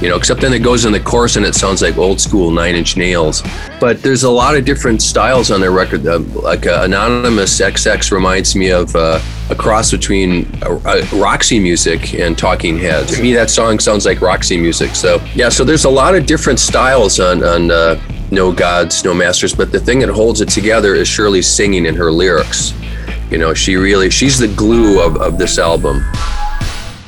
you 0.01 0.09
know, 0.09 0.15
except 0.15 0.41
then 0.41 0.51
it 0.51 0.63
goes 0.63 0.85
in 0.85 0.91
the 0.91 0.99
chorus 0.99 1.35
and 1.35 1.45
it 1.45 1.53
sounds 1.53 1.81
like 1.83 1.97
old 1.97 2.19
school 2.19 2.49
Nine 2.49 2.75
Inch 2.75 2.97
Nails. 2.97 3.43
But 3.79 4.01
there's 4.01 4.23
a 4.23 4.29
lot 4.29 4.55
of 4.55 4.65
different 4.65 5.01
styles 5.01 5.51
on 5.51 5.61
their 5.61 5.71
record. 5.71 6.05
Uh, 6.07 6.19
like 6.19 6.65
uh, 6.65 6.81
Anonymous 6.83 7.61
XX 7.61 8.11
reminds 8.11 8.55
me 8.55 8.71
of 8.71 8.95
uh, 8.95 9.19
a 9.51 9.55
cross 9.55 9.91
between 9.91 10.47
uh, 10.63 10.79
uh, 10.85 11.05
Roxy 11.13 11.59
music 11.59 12.15
and 12.15 12.35
Talking 12.35 12.79
Heads. 12.79 13.15
To 13.15 13.21
me, 13.21 13.33
that 13.33 13.51
song 13.51 13.77
sounds 13.77 14.07
like 14.07 14.21
Roxy 14.21 14.57
music. 14.57 14.95
So 14.95 15.21
yeah, 15.35 15.49
so 15.49 15.63
there's 15.63 15.85
a 15.85 15.89
lot 15.89 16.15
of 16.15 16.25
different 16.25 16.59
styles 16.59 17.19
on 17.19 17.43
on 17.43 17.69
uh, 17.69 18.01
No 18.31 18.51
Gods, 18.51 19.03
No 19.03 19.13
Masters. 19.13 19.53
But 19.53 19.71
the 19.71 19.79
thing 19.79 19.99
that 19.99 20.09
holds 20.09 20.41
it 20.41 20.49
together 20.49 20.95
is 20.95 21.07
Shirley 21.07 21.43
singing 21.43 21.85
in 21.85 21.95
her 21.95 22.11
lyrics. 22.11 22.73
You 23.29 23.37
know, 23.37 23.53
she 23.53 23.75
really 23.75 24.09
she's 24.09 24.39
the 24.39 24.47
glue 24.47 24.99
of, 24.99 25.17
of 25.17 25.37
this 25.37 25.59
album. 25.59 26.03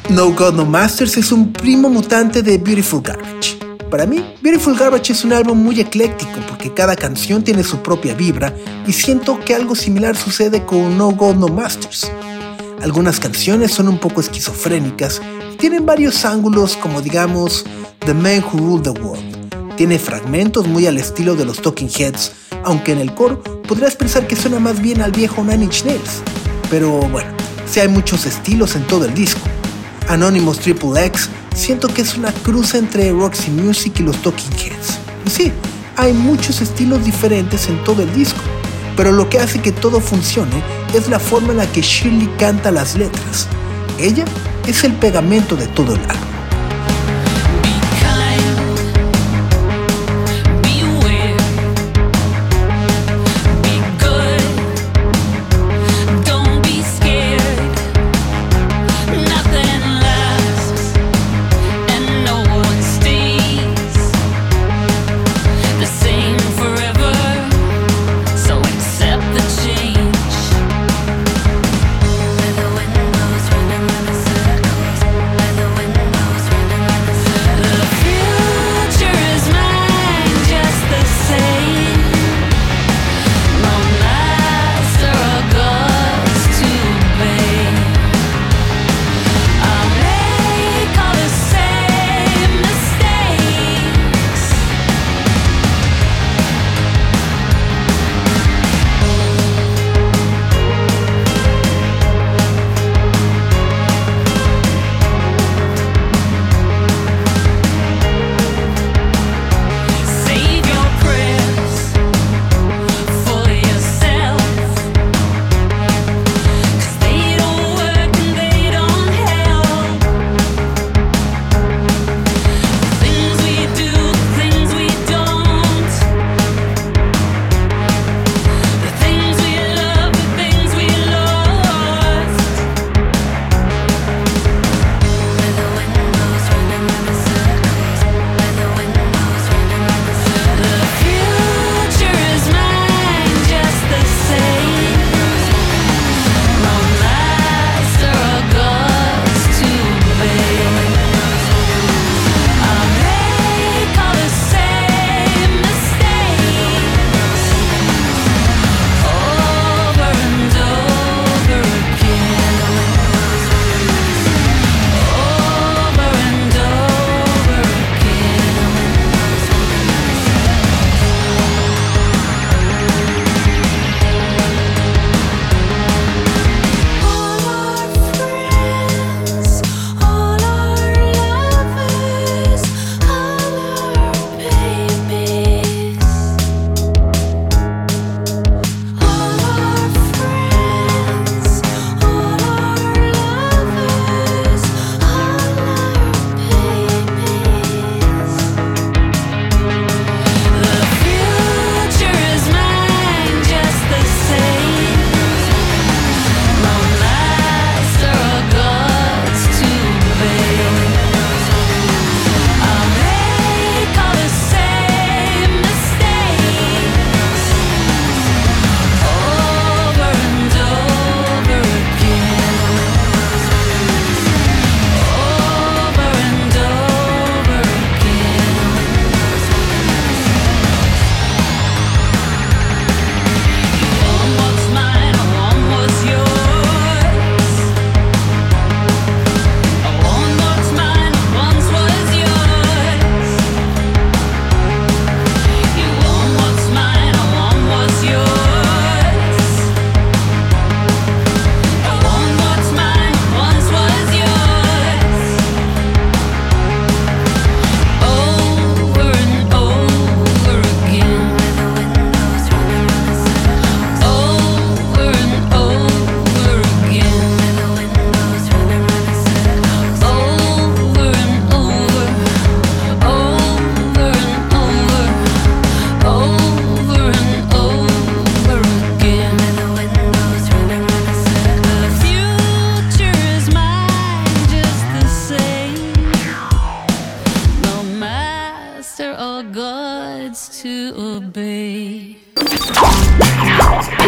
No 0.09 0.31
God 0.31 0.55
No 0.55 0.65
Masters 0.65 1.17
es 1.17 1.31
un 1.31 1.53
primo 1.53 1.89
mutante 1.89 2.43
de 2.43 2.57
Beautiful 2.57 3.01
Garbage. 3.01 3.57
Para 3.89 4.05
mí, 4.05 4.23
Beautiful 4.41 4.77
Garbage 4.77 5.13
es 5.13 5.23
un 5.23 5.31
álbum 5.31 5.57
muy 5.57 5.79
ecléctico 5.79 6.39
porque 6.47 6.73
cada 6.73 6.95
canción 6.95 7.43
tiene 7.43 7.63
su 7.63 7.81
propia 7.81 8.13
vibra 8.13 8.53
y 8.85 8.91
siento 8.91 9.39
que 9.39 9.55
algo 9.55 9.75
similar 9.75 10.17
sucede 10.17 10.65
con 10.65 10.97
No 10.97 11.11
God 11.11 11.35
No 11.35 11.47
Masters. 11.47 12.11
Algunas 12.81 13.19
canciones 13.19 13.71
son 13.71 13.87
un 13.87 13.97
poco 13.97 14.19
esquizofrénicas 14.19 15.21
y 15.53 15.55
tienen 15.55 15.85
varios 15.85 16.25
ángulos 16.25 16.75
como 16.75 17.01
digamos 17.01 17.63
The 18.05 18.13
Man 18.13 18.43
Who 18.43 18.57
Ruled 18.57 18.83
the 18.83 18.99
World. 18.99 19.75
Tiene 19.77 19.97
fragmentos 19.97 20.67
muy 20.67 20.85
al 20.85 20.97
estilo 20.97 21.35
de 21.35 21.45
los 21.45 21.61
Talking 21.61 21.89
Heads, 21.89 22.33
aunque 22.65 22.91
en 22.91 22.99
el 22.99 23.15
coro 23.15 23.41
podrías 23.41 23.95
pensar 23.95 24.27
que 24.27 24.35
suena 24.35 24.59
más 24.59 24.81
bien 24.81 25.01
al 25.01 25.11
viejo 25.11 25.43
Nine 25.43 25.63
Inch 25.63 25.85
Nails. 25.85 26.21
Pero 26.69 26.91
bueno, 27.09 27.29
sí 27.65 27.79
hay 27.79 27.87
muchos 27.87 28.25
estilos 28.25 28.75
en 28.75 28.85
todo 28.85 29.05
el 29.05 29.13
disco. 29.13 29.39
Anonymous 30.09 30.59
Triple 30.59 31.05
X, 31.05 31.29
siento 31.55 31.87
que 31.87 32.01
es 32.01 32.15
una 32.15 32.31
cruz 32.31 32.73
entre 32.75 33.11
Roxy 33.11 33.51
Music 33.51 33.99
y 33.99 34.03
los 34.03 34.21
Talking 34.21 34.51
Heads. 34.51 34.99
Y 35.25 35.29
sí, 35.29 35.51
hay 35.95 36.13
muchos 36.13 36.61
estilos 36.61 37.03
diferentes 37.05 37.67
en 37.67 37.83
todo 37.83 38.03
el 38.03 38.13
disco, 38.13 38.41
pero 38.95 39.11
lo 39.11 39.29
que 39.29 39.39
hace 39.39 39.61
que 39.61 39.71
todo 39.71 39.99
funcione 39.99 40.63
es 40.93 41.07
la 41.09 41.19
forma 41.19 41.51
en 41.51 41.57
la 41.57 41.71
que 41.71 41.81
Shirley 41.81 42.29
canta 42.37 42.71
las 42.71 42.95
letras. 42.95 43.47
Ella 43.99 44.25
es 44.67 44.83
el 44.83 44.93
pegamento 44.93 45.55
de 45.55 45.67
todo 45.67 45.95
el 45.95 46.01
álbum. 46.01 46.32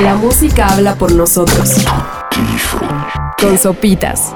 La 0.01 0.15
música 0.15 0.67
habla 0.67 0.95
por 0.95 1.11
nosotros. 1.13 1.75
Con 3.39 3.57
sopitas. 3.57 4.33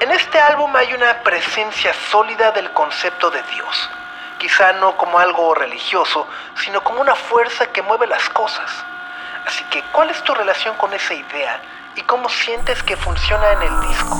En 0.00 0.10
este 0.10 0.38
álbum 0.38 0.74
hay 0.74 0.92
una 0.94 1.22
presencia 1.22 1.92
sólida 2.10 2.52
del 2.52 2.72
concepto 2.72 3.30
de 3.30 3.38
Dios. 3.54 3.90
Quizá 4.38 4.72
no 4.80 4.96
como 4.96 5.18
algo 5.18 5.54
religioso, 5.54 6.26
sino 6.64 6.82
como 6.82 7.00
una 7.00 7.14
fuerza 7.14 7.66
que 7.66 7.82
mueve 7.82 8.06
las 8.06 8.28
cosas. 8.30 8.70
Así 9.46 9.62
que, 9.70 9.82
¿cuál 9.92 10.10
es 10.10 10.22
tu 10.24 10.34
relación 10.34 10.74
con 10.76 10.92
esa 10.94 11.14
idea 11.14 11.60
y 11.96 12.00
cómo 12.02 12.28
sientes 12.28 12.82
que 12.82 12.96
funciona 12.96 13.52
en 13.52 13.62
el 13.62 13.88
disco? 13.88 14.18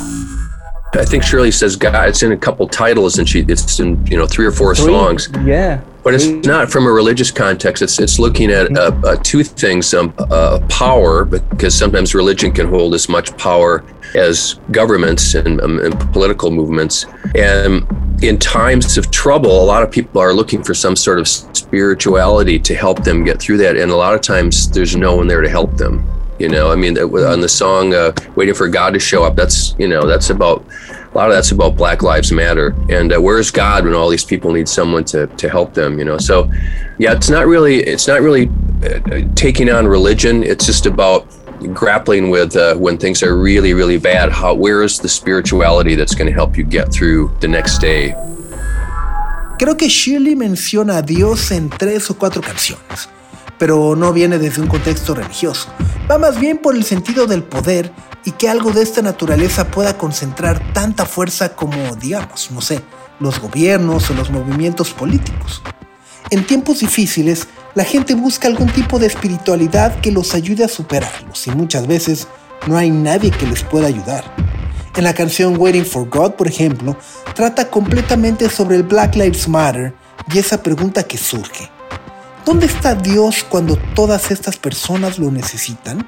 I 0.94 1.06
think 1.06 1.24
Shirley 1.24 1.50
says 1.50 1.76
God. 1.76 2.08
It's 2.08 2.22
in 2.22 2.32
a 2.32 2.36
couple 2.36 2.68
titles, 2.68 3.18
and 3.18 3.26
she 3.26 3.40
it's 3.48 3.80
in 3.80 4.04
you 4.06 4.18
know 4.18 4.26
three 4.26 4.46
or 4.46 4.52
four 4.52 4.74
Three. 4.74 4.92
songs. 4.92 5.30
Yeah. 5.44 5.78
But 6.02 6.14
it's 6.14 6.26
not 6.46 6.70
from 6.70 6.86
a 6.86 6.90
religious 6.90 7.30
context. 7.30 7.80
It's 7.80 8.00
it's 8.00 8.18
looking 8.18 8.50
at 8.50 8.76
uh, 8.76 8.92
uh, 9.04 9.16
two 9.22 9.44
things: 9.44 9.94
um, 9.94 10.12
uh, 10.18 10.58
power, 10.68 11.24
because 11.24 11.76
sometimes 11.76 12.14
religion 12.14 12.50
can 12.50 12.66
hold 12.68 12.94
as 12.94 13.08
much 13.08 13.36
power 13.36 13.84
as 14.16 14.60
governments 14.72 15.34
and, 15.34 15.60
um, 15.60 15.78
and 15.78 15.98
political 16.12 16.50
movements. 16.50 17.06
And 17.36 17.86
in 18.22 18.38
times 18.38 18.98
of 18.98 19.10
trouble, 19.10 19.62
a 19.62 19.64
lot 19.64 19.82
of 19.82 19.90
people 19.90 20.20
are 20.20 20.32
looking 20.32 20.62
for 20.62 20.74
some 20.74 20.96
sort 20.96 21.18
of 21.18 21.28
spirituality 21.28 22.58
to 22.58 22.74
help 22.74 23.04
them 23.04 23.24
get 23.24 23.40
through 23.40 23.58
that. 23.58 23.76
And 23.76 23.90
a 23.90 23.96
lot 23.96 24.14
of 24.14 24.20
times, 24.20 24.70
there's 24.70 24.96
no 24.96 25.16
one 25.16 25.28
there 25.28 25.40
to 25.40 25.48
help 25.48 25.76
them. 25.76 26.04
You 26.38 26.48
know, 26.48 26.72
I 26.72 26.76
mean, 26.76 26.98
on 26.98 27.40
the 27.40 27.48
song 27.48 27.94
uh, 27.94 28.12
"Waiting 28.34 28.54
for 28.54 28.66
God 28.66 28.94
to 28.94 28.98
Show 28.98 29.22
Up," 29.22 29.36
that's 29.36 29.76
you 29.78 29.86
know, 29.86 30.04
that's 30.04 30.30
about 30.30 30.64
a 31.12 31.18
lot 31.18 31.28
of 31.28 31.34
that's 31.34 31.50
about 31.50 31.76
Black 31.76 32.02
Lives 32.02 32.32
Matter. 32.32 32.74
And 32.88 33.12
uh, 33.12 33.20
where's 33.20 33.50
God 33.50 33.84
when 33.84 33.94
all 33.94 34.08
these 34.08 34.24
people 34.24 34.52
need 34.52 34.68
someone 34.68 35.04
to 35.06 35.26
to 35.26 35.48
help 35.48 35.74
them? 35.74 35.98
You 35.98 36.04
know, 36.04 36.18
so 36.18 36.50
yeah, 36.98 37.12
it's 37.12 37.28
not 37.28 37.46
really 37.46 37.80
it's 37.80 38.08
not 38.08 38.22
really 38.22 38.50
uh, 38.84 39.20
taking 39.34 39.68
on 39.68 39.86
religion. 39.86 40.42
It's 40.42 40.64
just 40.64 40.86
about 40.86 41.26
grappling 41.74 42.30
with 42.30 42.56
uh, 42.56 42.74
when 42.76 42.96
things 42.96 43.22
are 43.22 43.36
really 43.36 43.74
really 43.74 43.98
bad. 43.98 44.32
How 44.32 44.54
where 44.54 44.82
is 44.82 44.98
the 44.98 45.08
spirituality 45.08 45.94
that's 45.94 46.14
going 46.14 46.28
to 46.28 46.32
help 46.34 46.56
you 46.56 46.64
get 46.64 46.90
through 46.92 47.30
the 47.40 47.48
next 47.48 47.78
day? 47.78 48.14
Creo 49.58 49.76
que 49.76 49.88
Shirley 49.88 50.34
menciona 50.34 50.98
a 50.98 51.02
Dios 51.02 51.52
en 51.52 51.68
tres 51.68 52.10
o 52.10 52.14
cuatro 52.14 52.42
canciones, 52.42 53.08
pero 53.62 53.94
no 53.94 54.12
viene 54.12 54.40
desde 54.40 54.60
un 54.60 54.66
contexto 54.66 55.14
religioso. 55.14 55.68
Va 56.10 56.18
más 56.18 56.40
bien 56.40 56.58
por 56.58 56.74
el 56.74 56.82
sentido 56.82 57.28
del 57.28 57.44
poder 57.44 57.92
y 58.24 58.32
que 58.32 58.48
algo 58.48 58.72
de 58.72 58.82
esta 58.82 59.02
naturaleza 59.02 59.68
pueda 59.68 59.96
concentrar 59.96 60.72
tanta 60.72 61.06
fuerza 61.06 61.54
como, 61.54 61.94
digamos, 61.94 62.50
no 62.50 62.60
sé, 62.60 62.82
los 63.20 63.38
gobiernos 63.38 64.10
o 64.10 64.14
los 64.14 64.32
movimientos 64.32 64.90
políticos. 64.90 65.62
En 66.30 66.44
tiempos 66.44 66.80
difíciles, 66.80 67.46
la 67.76 67.84
gente 67.84 68.16
busca 68.16 68.48
algún 68.48 68.66
tipo 68.68 68.98
de 68.98 69.06
espiritualidad 69.06 70.00
que 70.00 70.10
los 70.10 70.34
ayude 70.34 70.64
a 70.64 70.68
superarlos 70.68 71.46
y 71.46 71.52
muchas 71.52 71.86
veces 71.86 72.26
no 72.66 72.76
hay 72.76 72.90
nadie 72.90 73.30
que 73.30 73.46
les 73.46 73.62
pueda 73.62 73.86
ayudar. 73.86 74.24
En 74.96 75.04
la 75.04 75.14
canción 75.14 75.54
Waiting 75.56 75.86
for 75.86 76.08
God, 76.08 76.32
por 76.32 76.48
ejemplo, 76.48 76.96
trata 77.36 77.70
completamente 77.70 78.50
sobre 78.50 78.74
el 78.74 78.82
Black 78.82 79.14
Lives 79.14 79.46
Matter 79.46 79.94
y 80.34 80.40
esa 80.40 80.60
pregunta 80.64 81.04
que 81.04 81.16
surge. 81.16 81.70
¿Dónde 82.44 82.66
está 82.66 82.96
Dios 82.96 83.44
cuando 83.48 83.76
todas 83.94 84.32
estas 84.32 84.56
personas 84.56 85.18
lo 85.18 85.30
necesitan? 85.30 86.06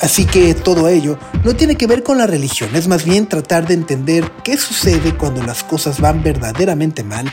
Así 0.00 0.24
que 0.24 0.54
todo 0.54 0.88
ello 0.88 1.18
no 1.44 1.54
tiene 1.54 1.76
que 1.76 1.86
ver 1.86 2.02
con 2.02 2.16
la 2.16 2.26
religión, 2.26 2.70
es 2.74 2.88
más 2.88 3.04
bien 3.04 3.28
tratar 3.28 3.66
de 3.66 3.74
entender 3.74 4.30
qué 4.42 4.56
sucede 4.56 5.14
cuando 5.16 5.42
las 5.42 5.62
cosas 5.62 6.00
van 6.00 6.22
verdaderamente 6.22 7.04
mal 7.04 7.30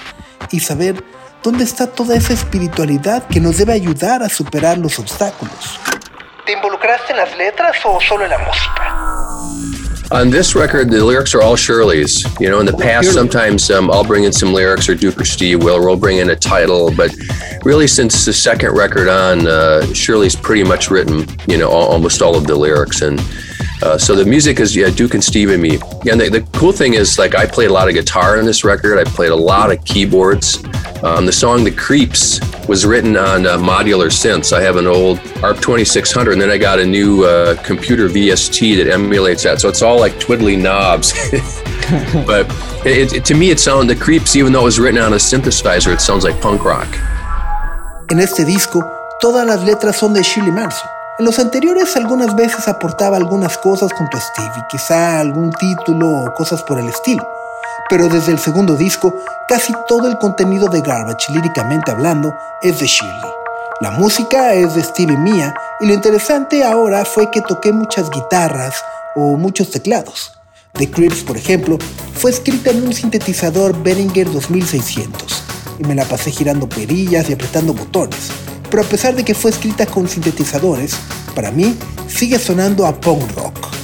y 0.52 0.60
saber 0.60 1.04
dónde 1.42 1.64
está 1.64 1.88
toda 1.88 2.16
esa 2.16 2.34
espiritualidad 2.34 3.28
que 3.28 3.40
nos 3.40 3.58
debe 3.58 3.74
ayudar 3.74 4.24
a 4.24 4.30
superar 4.30 4.78
los 4.78 5.00
obstáculos. 5.00 5.80
¿Te 6.46 6.52
involucraste 6.54 7.14
en 7.14 7.18
las 7.18 7.36
letras 7.38 7.78
o 7.86 8.00
solo 8.02 8.26
en 8.26 8.32
la 8.32 8.40
música? 8.40 9.21
On 10.12 10.30
this 10.30 10.56
record, 10.56 10.90
the 10.90 11.04
lyrics 11.04 11.34
are 11.34 11.42
all 11.42 11.56
Shirley's. 11.56 12.26
You 12.38 12.50
know, 12.50 12.60
in 12.60 12.66
the 12.66 12.74
past, 12.74 13.14
sometimes 13.14 13.72
um, 13.72 13.90
I'll 13.90 14.04
bring 14.04 14.26
in 14.26 14.34
some 14.34 14.54
lyrics, 14.54 14.90
or 14.90 14.96
Duke 14.96 15.22
or 15.22 15.24
Steve 15.24 15.64
will, 15.64 15.76
or 15.76 15.86
we'll 15.86 15.96
bring 15.96 16.18
in 16.18 16.32
a 16.32 16.36
title. 16.36 16.94
But 16.94 17.16
really, 17.64 17.88
since 17.88 18.26
the 18.26 18.34
second 18.34 18.76
record 18.76 19.08
on, 19.08 19.48
uh, 19.48 19.86
Shirley's 19.94 20.36
pretty 20.36 20.66
much 20.66 20.92
written, 20.92 21.26
you 21.48 21.58
know, 21.58 21.70
all, 21.70 21.88
almost 21.88 22.22
all 22.22 22.36
of 22.36 22.46
the 22.46 22.56
lyrics. 22.56 23.02
And 23.02 23.22
uh, 23.82 23.98
so 23.98 24.16
the 24.16 24.26
music 24.26 24.60
is, 24.60 24.76
yeah, 24.76 24.90
Duke 24.90 25.14
and 25.14 25.24
Steve 25.24 25.50
and 25.50 25.62
me. 25.62 25.80
And 26.10 26.20
the, 26.22 26.30
the 26.30 26.48
cool 26.54 26.72
thing 26.72 26.94
is, 26.94 27.18
like, 27.18 27.36
I 27.36 27.46
played 27.46 27.70
a 27.70 27.74
lot 27.74 27.88
of 27.88 27.96
guitar 27.96 28.38
on 28.38 28.46
this 28.46 28.64
record, 28.64 29.00
I 29.00 29.04
played 29.04 29.32
a 29.32 29.36
lot 29.36 29.72
of 29.72 29.84
keyboards. 29.86 30.64
Um, 31.04 31.26
the 31.26 31.32
song 31.32 31.64
The 31.64 31.72
Creeps 31.72 32.40
was 32.68 32.86
written 32.86 33.18
on 33.18 33.48
uh, 33.48 33.58
modular 33.58 34.12
synths. 34.12 34.54
I 34.54 34.62
have 34.62 34.76
an 34.76 34.86
old 34.86 35.18
ARP 35.44 35.58
2600, 35.58 36.34
and 36.34 36.42
then 36.42 36.52
I 36.52 36.60
got 36.60 36.78
a 36.80 36.86
new 36.86 37.26
uh, 37.26 37.56
computer 37.64 38.08
VST 38.08 38.78
that 38.78 38.92
emulates 38.92 39.42
that. 39.44 39.60
So 39.60 39.68
it's 39.68 39.82
all 39.82 40.00
like 40.00 40.14
twiddly 40.14 40.62
knobs. 40.62 41.12
but 42.28 42.46
it, 42.86 43.14
it, 43.14 43.26
to 43.26 43.34
me, 43.34 43.50
it 43.50 43.60
sounds 43.60 43.88
The 43.88 43.96
Creeps, 43.96 44.36
even 44.36 44.54
though 44.54 44.62
it 44.62 44.66
was 44.66 44.80
written 44.80 45.02
on 45.02 45.14
a 45.14 45.18
synthesizer, 45.18 45.92
it 45.92 46.02
sounds 46.02 46.24
like 46.24 46.40
punk 46.40 46.64
rock. 46.64 46.88
En 48.12 48.20
este 48.20 48.46
disco, 48.46 48.84
todas 49.20 49.48
las 49.48 49.64
letras 49.64 49.98
son 49.98 50.14
de 50.14 50.22
Shirley 50.22 50.52
Manson. 50.52 50.91
En 51.20 51.26
los 51.26 51.40
anteriores 51.40 51.96
algunas 51.98 52.36
veces 52.36 52.68
aportaba 52.68 53.18
algunas 53.18 53.58
cosas 53.58 53.92
junto 53.94 54.18
a 54.18 54.22
Steve 54.22 54.52
y 54.58 54.68
quizá 54.70 55.20
algún 55.20 55.52
título 55.52 56.10
o 56.10 56.34
cosas 56.34 56.64
por 56.64 56.80
el 56.80 56.88
estilo. 56.88 57.28
Pero 57.90 58.08
desde 58.08 58.32
el 58.32 58.40
segundo 58.40 58.76
disco, 58.76 59.14
casi 59.48 59.74
todo 59.88 60.08
el 60.08 60.18
contenido 60.18 60.68
de 60.70 60.82
Garbage, 60.82 61.32
líricamente 61.34 61.92
hablando, 61.92 62.34
es 62.62 62.80
de 62.80 62.88
Shirley. 62.88 63.32
La 63.82 63.92
música 63.92 64.54
es 64.54 64.74
de 64.76 64.84
Steve 64.84 65.14
y 65.14 65.18
mía, 65.18 65.54
y 65.82 65.88
lo 65.88 65.94
interesante 65.94 66.64
ahora 66.64 67.04
fue 67.04 67.30
que 67.30 67.42
toqué 67.42 67.74
muchas 67.74 68.10
guitarras 68.10 68.76
o 69.16 69.36
muchos 69.36 69.70
teclados. 69.70 70.32
The 70.74 70.90
Creeps, 70.90 71.24
por 71.24 71.36
ejemplo, 71.36 71.78
fue 72.14 72.32
escrita 72.32 72.72
en 72.72 72.84
un 72.84 72.94
sintetizador 72.94 73.78
Behringer 73.84 74.32
2600 74.32 75.44
y 75.80 75.84
me 75.84 75.96
la 75.96 76.06
pasé 76.06 76.32
girando 76.32 76.70
perillas 76.70 77.30
y 77.30 77.34
apretando 77.34 77.74
botones. 77.74 78.32
Pero 78.72 78.84
a 78.84 78.86
pesar 78.86 79.16
de 79.16 79.26
que 79.26 79.36
fue 79.36 79.52
escrita 79.52 79.86
con 79.86 80.08
sintetizadores, 80.08 80.96
para 81.36 81.52
mí 81.52 81.78
sigue 82.08 82.40
sonando 82.40 82.86
a 82.88 83.00
punk 83.00 83.36
rock. 83.36 83.81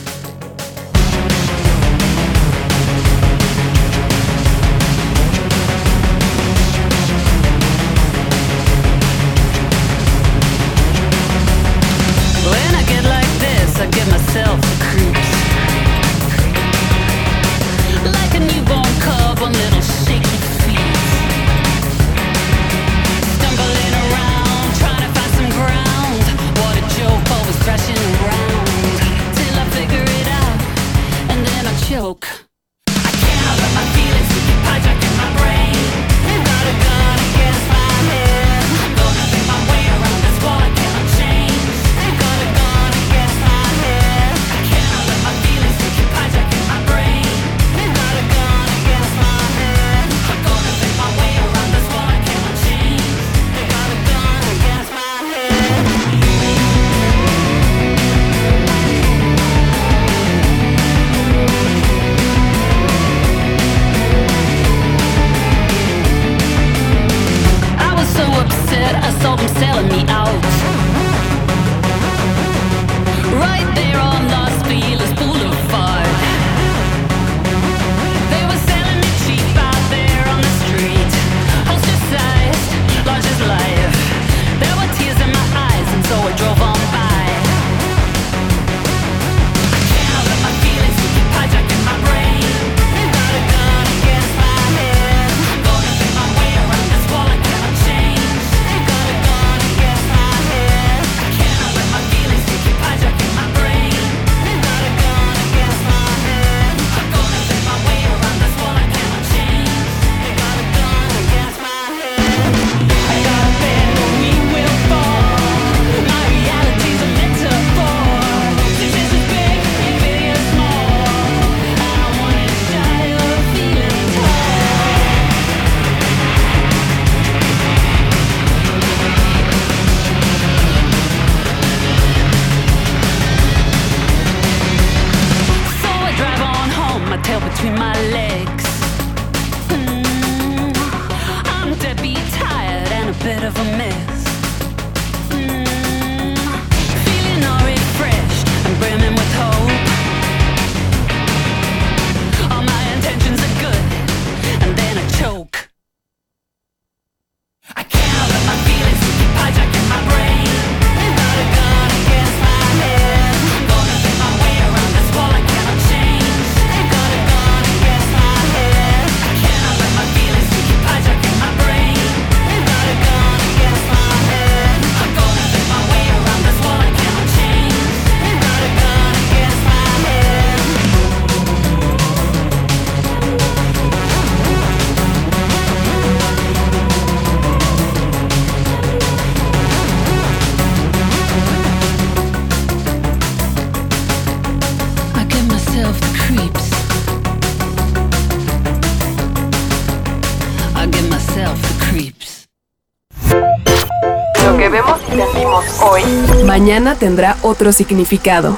Mañana 206.60 206.96
tendrá 206.96 207.38
otro 207.44 207.72
significado. 207.72 208.58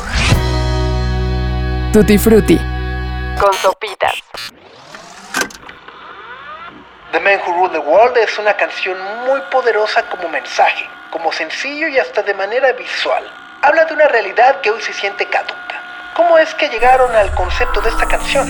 Tutti 1.92 2.18
Frutti. 2.18 2.58
con 3.38 3.54
sopitas. 3.56 4.14
The 7.12 7.20
Man 7.20 7.40
Who 7.46 7.56
Ruled 7.56 7.74
the 7.74 7.80
World 7.80 8.16
es 8.16 8.40
una 8.40 8.56
canción 8.56 8.98
muy 9.28 9.42
poderosa 9.52 10.04
como 10.10 10.30
mensaje, 10.30 10.86
como 11.12 11.34
sencillo 11.34 11.90
y 11.90 12.00
hasta 12.00 12.22
de 12.22 12.34
manera 12.34 12.72
visual. 12.72 13.22
Habla 13.64 13.84
de 13.84 13.96
una 13.96 14.08
realidad 14.08 14.62
que 14.62 14.72
hoy 14.72 14.82
se 14.82 14.94
siente 14.94 15.26
caduca. 15.26 16.14
¿Cómo 16.16 16.38
es 16.38 16.56
que 16.56 16.70
llegaron 16.70 17.14
al 17.14 17.36
concepto 17.36 17.82
de 17.82 17.90
esta 17.90 18.08
canción? 18.08 18.48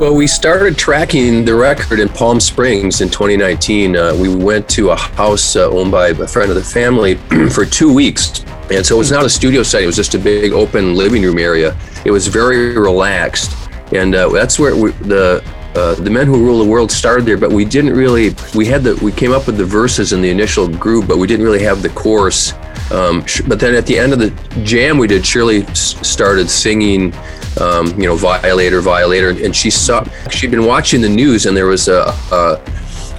Well, 0.00 0.14
we 0.14 0.26
started 0.26 0.76
tracking 0.76 1.44
the 1.44 1.54
record 1.54 2.00
in 2.00 2.08
Palm 2.08 2.40
Springs 2.40 3.00
in 3.00 3.10
2019. 3.10 3.96
Uh, 3.96 4.14
we 4.16 4.28
went 4.28 4.68
to 4.70 4.90
a 4.90 4.96
house 4.96 5.54
uh, 5.54 5.70
owned 5.70 5.92
by 5.92 6.08
a 6.08 6.26
friend 6.26 6.50
of 6.50 6.56
the 6.56 6.64
family 6.64 7.14
for 7.50 7.64
two 7.64 7.90
weeks. 7.94 8.44
And 8.70 8.84
so 8.84 8.96
it 8.96 8.98
was 8.98 9.12
not 9.12 9.24
a 9.24 9.30
studio 9.30 9.62
site, 9.62 9.84
it 9.84 9.86
was 9.86 9.96
just 9.96 10.14
a 10.14 10.18
big 10.18 10.52
open 10.52 10.94
living 10.94 11.22
room 11.22 11.38
area. 11.38 11.76
It 12.04 12.10
was 12.10 12.26
very 12.26 12.76
relaxed. 12.76 13.54
And 13.92 14.14
uh, 14.14 14.28
that's 14.30 14.58
where 14.58 14.74
we, 14.74 14.90
the 14.92 15.44
uh, 15.76 15.94
the 15.94 16.10
men 16.10 16.26
who 16.26 16.42
rule 16.42 16.58
the 16.58 16.64
world 16.64 16.90
started 16.90 17.26
there, 17.26 17.36
but 17.36 17.52
we 17.52 17.64
didn't 17.64 17.92
really. 17.92 18.34
We 18.54 18.64
had 18.64 18.82
the 18.82 18.96
we 18.96 19.12
came 19.12 19.32
up 19.32 19.46
with 19.46 19.58
the 19.58 19.64
verses 19.64 20.14
in 20.14 20.22
the 20.22 20.30
initial 20.30 20.66
group, 20.66 21.06
but 21.06 21.18
we 21.18 21.26
didn't 21.26 21.44
really 21.44 21.62
have 21.62 21.82
the 21.82 21.90
chorus. 21.90 22.54
Um, 22.90 23.24
sh- 23.26 23.42
but 23.46 23.58
then 23.58 23.74
at 23.74 23.86
the 23.86 23.98
end 23.98 24.12
of 24.12 24.18
the 24.18 24.30
jam 24.62 24.96
we 24.98 25.06
did, 25.08 25.24
Shirley 25.26 25.62
s- 25.64 25.96
started 26.06 26.48
singing, 26.48 27.12
um, 27.60 27.88
you 28.00 28.06
know, 28.06 28.14
Violator, 28.16 28.80
Violator, 28.80 29.30
and 29.30 29.54
she 29.54 29.70
saw 29.70 30.04
she'd 30.30 30.50
been 30.52 30.64
watching 30.66 31.00
the 31.00 31.08
news, 31.08 31.46
and 31.46 31.56
there 31.56 31.66
was 31.66 31.88
a. 31.88 32.14
a 32.32 32.62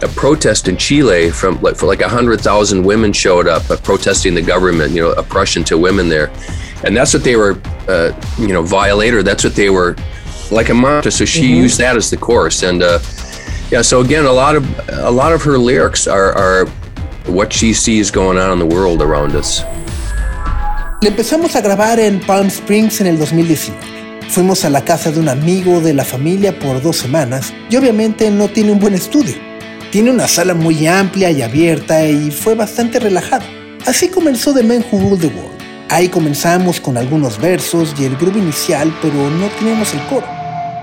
a 0.04 0.08
protest 0.10 0.68
in 0.68 0.78
Chile 0.78 1.32
from 1.32 1.60
like 1.64 1.76
for 1.76 1.88
like 1.88 2.02
a 2.02 2.08
hundred 2.08 2.40
thousand 2.40 2.84
women 2.84 3.12
showed 3.12 3.48
up 3.48 3.68
uh, 3.72 3.78
protesting 3.78 4.36
the 4.36 4.44
government, 4.44 4.94
you 4.94 5.02
know, 5.02 5.10
oppression 5.14 5.64
to 5.64 5.76
women 5.76 6.08
there, 6.08 6.32
and 6.84 6.96
that's 6.96 7.16
what 7.16 7.24
they 7.24 7.36
were, 7.36 7.60
uh, 7.88 8.12
you 8.38 8.50
know, 8.50 8.62
violator. 8.62 9.24
That's 9.24 9.44
what 9.44 9.56
they 9.56 9.72
were, 9.72 9.96
like 10.52 10.70
a 10.70 10.76
mantra. 10.76 11.12
So 11.12 11.26
she 11.26 11.48
used 11.48 11.80
that 11.80 11.96
as 11.98 12.12
the 12.12 12.18
chorus, 12.18 12.62
and 12.62 12.84
uh, 12.84 13.00
yeah. 13.72 13.82
So 13.82 14.02
again, 14.02 14.26
a 14.26 14.32
lot 14.32 14.56
of 14.56 14.90
a 14.90 15.10
lot 15.10 15.34
of 15.34 15.42
her 15.42 15.58
lyrics 15.58 16.06
are 16.06 16.32
are 16.34 16.68
what 17.28 17.50
she 17.52 17.74
sees 17.74 18.12
going 18.12 18.38
on 18.38 18.52
in 18.52 18.60
the 18.60 18.76
world 18.76 19.02
around 19.02 19.36
us. 19.36 19.64
Le 21.02 21.10
empezamos 21.10 21.56
a 21.56 21.62
grabar 21.62 22.00
en 22.00 22.20
Palm 22.20 22.48
Springs 22.48 23.02
en 23.02 23.08
el 23.08 23.20
2019. 23.20 23.80
Fuimos 24.30 24.66
a 24.66 24.70
la 24.70 24.84
casa 24.84 25.12
de 25.12 25.20
un 25.20 25.30
amigo 25.30 25.80
de 25.80 25.94
la 25.94 26.04
familia 26.04 26.58
por 26.58 26.82
dos 26.82 26.98
semanas 26.98 27.54
y 27.70 27.76
obviamente 27.78 28.30
no 28.32 28.48
tiene 28.48 28.72
un 28.72 28.80
buen 28.80 28.94
estudio. 28.94 29.36
Tiene 29.92 30.12
una 30.12 30.28
sala 30.28 30.54
muy 30.54 30.86
amplia 30.88 31.32
y 31.32 31.42
abierta 31.42 32.06
y 32.06 32.32
fue 32.32 32.56
bastante 32.56 33.00
relajado. 33.00 33.46
Así 33.86 34.10
comenzó 34.10 34.54
The 34.54 34.64
Man 34.64 34.84
Who 34.92 35.00
Ruled 35.00 35.22
the 35.22 35.28
World. 35.28 35.58
Ahí 35.90 36.10
comenzamos 36.10 36.82
con 36.82 36.98
algunos 36.98 37.40
versos 37.40 37.96
y 37.98 38.04
el 38.04 38.18
grupo 38.18 38.38
inicial, 38.38 38.94
pero 39.02 39.30
no 39.30 39.48
teníamos 39.58 39.94
el 39.94 40.02
coro. 40.08 40.28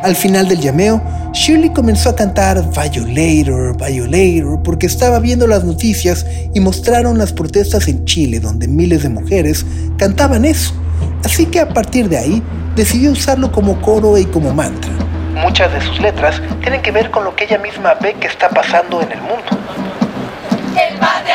Al 0.02 0.16
final 0.16 0.48
del 0.48 0.60
llameo, 0.60 1.02
Shirley 1.34 1.70
comenzó 1.70 2.10
a 2.10 2.14
cantar 2.14 2.62
Violator, 2.62 3.76
Violator, 3.76 4.62
porque 4.62 4.86
estaba 4.86 5.18
viendo 5.18 5.48
las 5.48 5.64
noticias 5.64 6.24
y 6.54 6.60
mostraron 6.60 7.18
las 7.18 7.32
protestas 7.32 7.88
en 7.88 8.04
Chile, 8.04 8.38
donde 8.38 8.68
miles 8.68 9.02
de 9.02 9.08
mujeres 9.08 9.66
cantaban 9.98 10.44
eso. 10.44 10.72
Así 11.24 11.46
que 11.46 11.58
a 11.58 11.68
partir 11.68 12.08
de 12.08 12.18
ahí, 12.18 12.42
decidió 12.76 13.10
usarlo 13.10 13.50
como 13.50 13.80
coro 13.80 14.16
y 14.16 14.26
como 14.26 14.54
mantra. 14.54 14.92
Muchas 15.34 15.72
de 15.72 15.80
sus 15.80 16.00
letras 16.00 16.40
tienen 16.60 16.80
que 16.82 16.92
ver 16.92 17.10
con 17.10 17.24
lo 17.24 17.34
que 17.34 17.46
ella 17.46 17.58
misma 17.58 17.94
ve 17.94 18.14
que 18.14 18.28
está 18.28 18.48
pasando 18.48 19.02
en 19.02 19.10
el 19.10 19.20
mundo. 19.20 19.58
El 20.70 20.98
patriarcado 20.98 21.33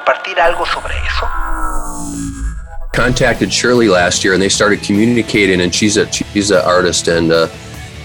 compartir 0.00 0.38
algo 0.38 0.66
sobre 0.66 0.94
eso. 1.06 1.26
contacted 2.92 3.52
Shirley 3.52 3.88
last 3.88 4.24
year, 4.24 4.34
and 4.34 4.42
they 4.42 4.48
started 4.48 4.82
communicating. 4.82 5.60
And 5.60 5.74
she's 5.74 5.96
a 5.96 6.10
she's 6.10 6.50
an 6.50 6.62
artist 6.64 7.08
and 7.08 7.32
uh, 7.32 7.48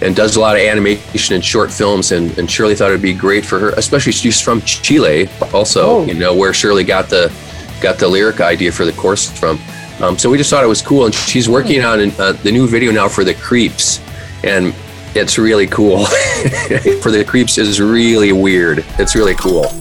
and 0.01 0.15
does 0.15 0.35
a 0.35 0.39
lot 0.39 0.55
of 0.55 0.61
animation 0.61 1.35
and 1.35 1.43
short 1.43 1.71
films. 1.71 2.11
And, 2.11 2.37
and 2.37 2.49
Shirley 2.49 2.75
thought 2.75 2.89
it'd 2.89 3.01
be 3.01 3.13
great 3.13 3.45
for 3.45 3.59
her, 3.59 3.69
especially 3.71 4.11
she's 4.11 4.39
from 4.39 4.61
Chile, 4.61 5.27
also. 5.53 5.81
Oh. 5.85 6.05
You 6.05 6.13
know 6.13 6.35
where 6.35 6.53
Shirley 6.53 6.83
got 6.83 7.09
the 7.09 7.33
got 7.81 7.97
the 7.99 8.07
lyric 8.07 8.41
idea 8.41 8.71
for 8.71 8.85
the 8.85 8.93
course 8.93 9.29
from. 9.39 9.59
Um, 10.01 10.17
so 10.17 10.29
we 10.29 10.37
just 10.37 10.49
thought 10.49 10.63
it 10.63 10.67
was 10.67 10.81
cool, 10.81 11.05
and 11.05 11.15
she's 11.15 11.47
working 11.47 11.81
on 11.83 12.11
uh, 12.19 12.33
the 12.43 12.51
new 12.51 12.67
video 12.67 12.91
now 12.91 13.07
for 13.07 13.23
the 13.23 13.33
Creeps, 13.33 14.01
and 14.43 14.75
it's 15.15 15.37
really 15.37 15.67
cool. 15.67 16.05
for 17.01 17.11
the 17.11 17.23
Creeps 17.25 17.57
is 17.57 17.79
really 17.79 18.33
weird. 18.33 18.83
It's 18.99 19.15
really 19.15 19.35
cool. 19.35 19.71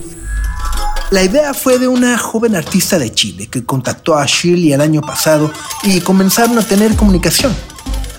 La 1.11 1.23
idea 1.23 1.53
fue 1.53 1.77
de 1.77 1.87
una 1.87 2.17
joven 2.17 2.55
artista 2.55 2.97
de 2.97 3.13
Chile 3.13 3.45
que 3.45 3.63
contactó 3.63 4.17
a 4.17 4.25
Shirley 4.25 4.73
el 4.73 4.81
año 4.81 5.01
pasado 5.01 5.51
y 5.83 6.01
comenzaron 6.01 6.57
a 6.57 6.63
tener 6.63 6.95
comunicación. 6.95 7.55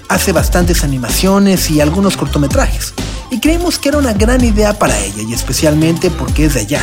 Hace 0.09 0.31
bastantes 0.31 0.85
animaciones 0.85 1.69
y 1.69 1.81
algunos 1.81 2.17
cortometrajes, 2.17 2.95
y 3.29 3.41
creímos 3.41 3.81
que 3.81 3.89
era 3.89 3.99
una 3.99 4.13
gran 4.13 4.45
idea 4.45 4.79
para 4.79 4.97
ella, 5.01 5.23
y 5.29 5.33
especialmente 5.35 6.11
porque 6.11 6.45
es 6.45 6.55
de 6.55 6.61
allá. 6.61 6.83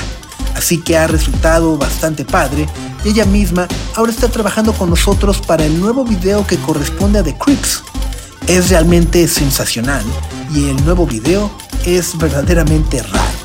Así 0.56 0.82
que 0.82 0.98
ha 0.98 1.08
resultado 1.08 1.78
bastante 1.78 2.26
padre, 2.26 2.68
y 3.06 3.10
ella 3.10 3.24
misma 3.24 3.70
ahora 3.96 4.12
está 4.12 4.28
trabajando 4.28 4.74
con 4.74 4.89
nosotros 4.89 5.39
para 5.39 5.63
el 5.63 5.80
nuevo 5.80 6.04
video 6.04 6.46
que 6.46 6.58
corresponde 6.58 7.20
a 7.20 7.24
The 7.24 7.38
Creeps. 7.38 7.82
Es 8.48 8.70
realmente 8.70 9.26
sensacional, 9.30 10.04
y 10.54 10.68
el 10.68 10.84
nuevo 10.84 11.08
video 11.08 11.50
es 11.86 12.18
verdaderamente 12.18 13.02
raro. 13.04 13.42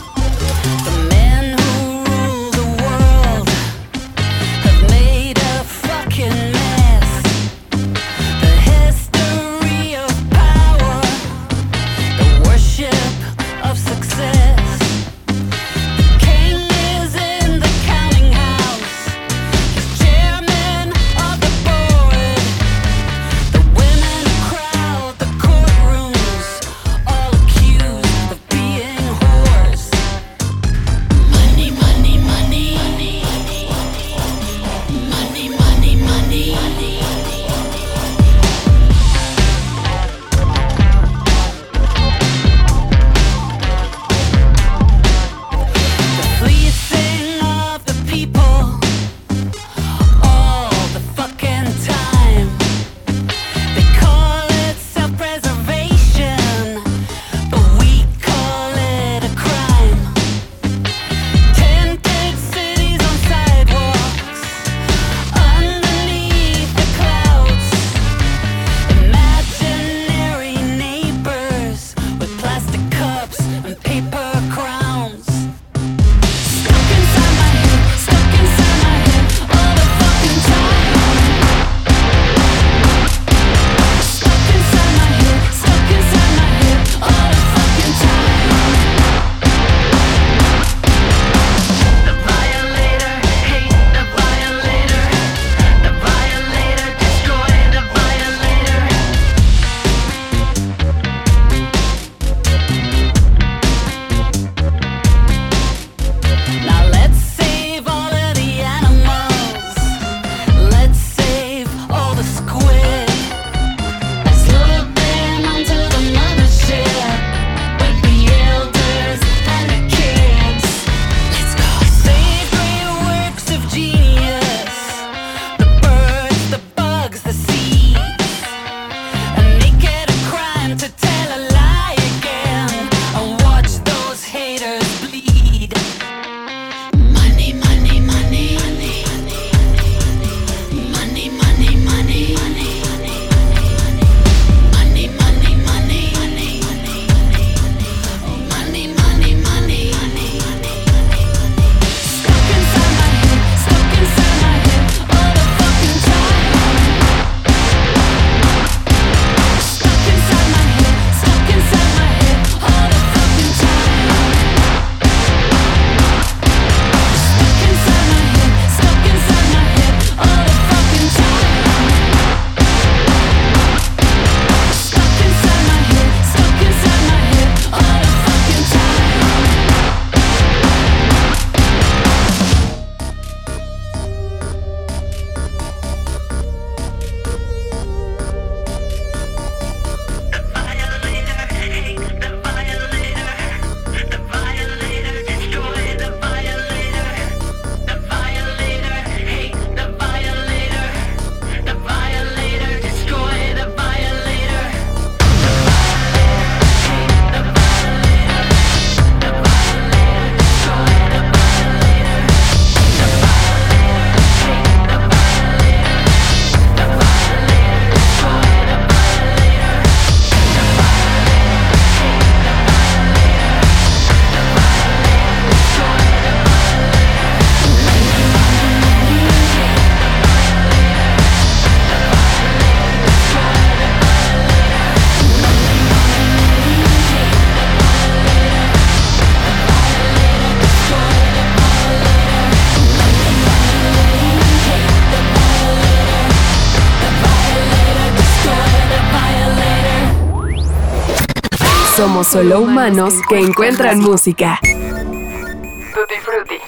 Somos 252.18 252.33
solo 252.33 252.61
humanos 252.62 253.14
que 253.28 253.38
encuentran 253.38 254.00
música. 254.00 254.59
Tutti 254.61 256.16
Frutti. 256.20 256.59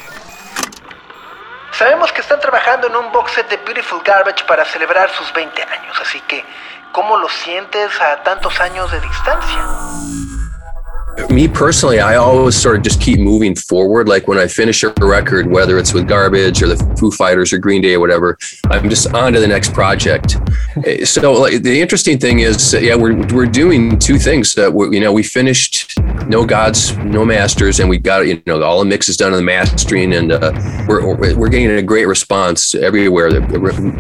Sabemos 1.73 2.13
que 2.13 2.21
están 2.21 2.39
trabajando 2.39 2.87
en 2.87 2.95
un 2.95 3.11
box 3.11 3.33
set 3.33 3.49
de 3.49 3.57
Beautiful 3.57 4.01
Garbage 4.05 4.45
para 4.45 4.65
celebrar 4.65 5.11
sus 5.11 5.33
20 5.33 5.61
años, 5.61 6.01
así 6.01 6.21
que, 6.29 6.45
¿cómo 6.93 7.17
lo 7.17 7.29
sientes 7.29 8.01
a 8.01 8.23
tantos 8.23 8.61
años 8.61 8.93
de 8.93 9.01
distancia? 9.01 9.90
Me 11.31 11.47
personally, 11.47 12.01
I 12.01 12.17
always 12.17 12.57
sort 12.57 12.77
of 12.77 12.83
just 12.83 13.01
keep 13.01 13.21
moving 13.21 13.55
forward. 13.55 14.09
Like 14.09 14.27
when 14.27 14.37
I 14.37 14.49
finish 14.49 14.83
a 14.83 14.93
record, 15.01 15.49
whether 15.49 15.79
it's 15.79 15.95
with 15.95 16.09
Garbage 16.09 16.61
or 16.61 16.67
the 16.67 16.97
Foo 16.99 17.13
Fighters 17.13 17.53
or 17.53 17.59
Green 17.59 17.81
Day 17.81 17.95
or 17.95 18.01
whatever, 18.01 18.37
I'm 18.65 18.91
just 18.91 19.15
on 19.15 19.33
to 19.35 19.41
the 19.41 19.47
next 19.47 19.73
project. 19.73 20.37
So 21.05 21.33
like, 21.33 21.63
the 21.63 21.81
interesting 21.81 22.19
thing 22.19 22.41
is, 22.41 22.73
yeah, 22.75 22.95
we're 22.95 23.17
we're 23.29 23.47
doing 23.47 23.99
two 23.99 24.19
things. 24.19 24.55
That 24.55 24.73
we 24.73 24.97
you 24.97 25.01
know 25.01 25.13
we 25.13 25.23
finished 25.23 25.99
No 26.27 26.45
Gods, 26.45 26.97
No 26.99 27.25
Masters, 27.25 27.81
and 27.81 27.89
we 27.89 27.99
got 27.99 28.27
you 28.27 28.43
know 28.47 28.63
all 28.63 28.79
the 28.79 28.85
mixes 28.85 29.17
done 29.17 29.33
in 29.33 29.39
the 29.39 29.43
mastering, 29.43 30.13
and 30.15 30.33
uh, 30.33 30.53
we're 30.89 31.35
we're 31.37 31.49
getting 31.49 31.71
a 31.71 31.83
great 31.83 32.07
response 32.07 32.75
everywhere. 32.75 33.29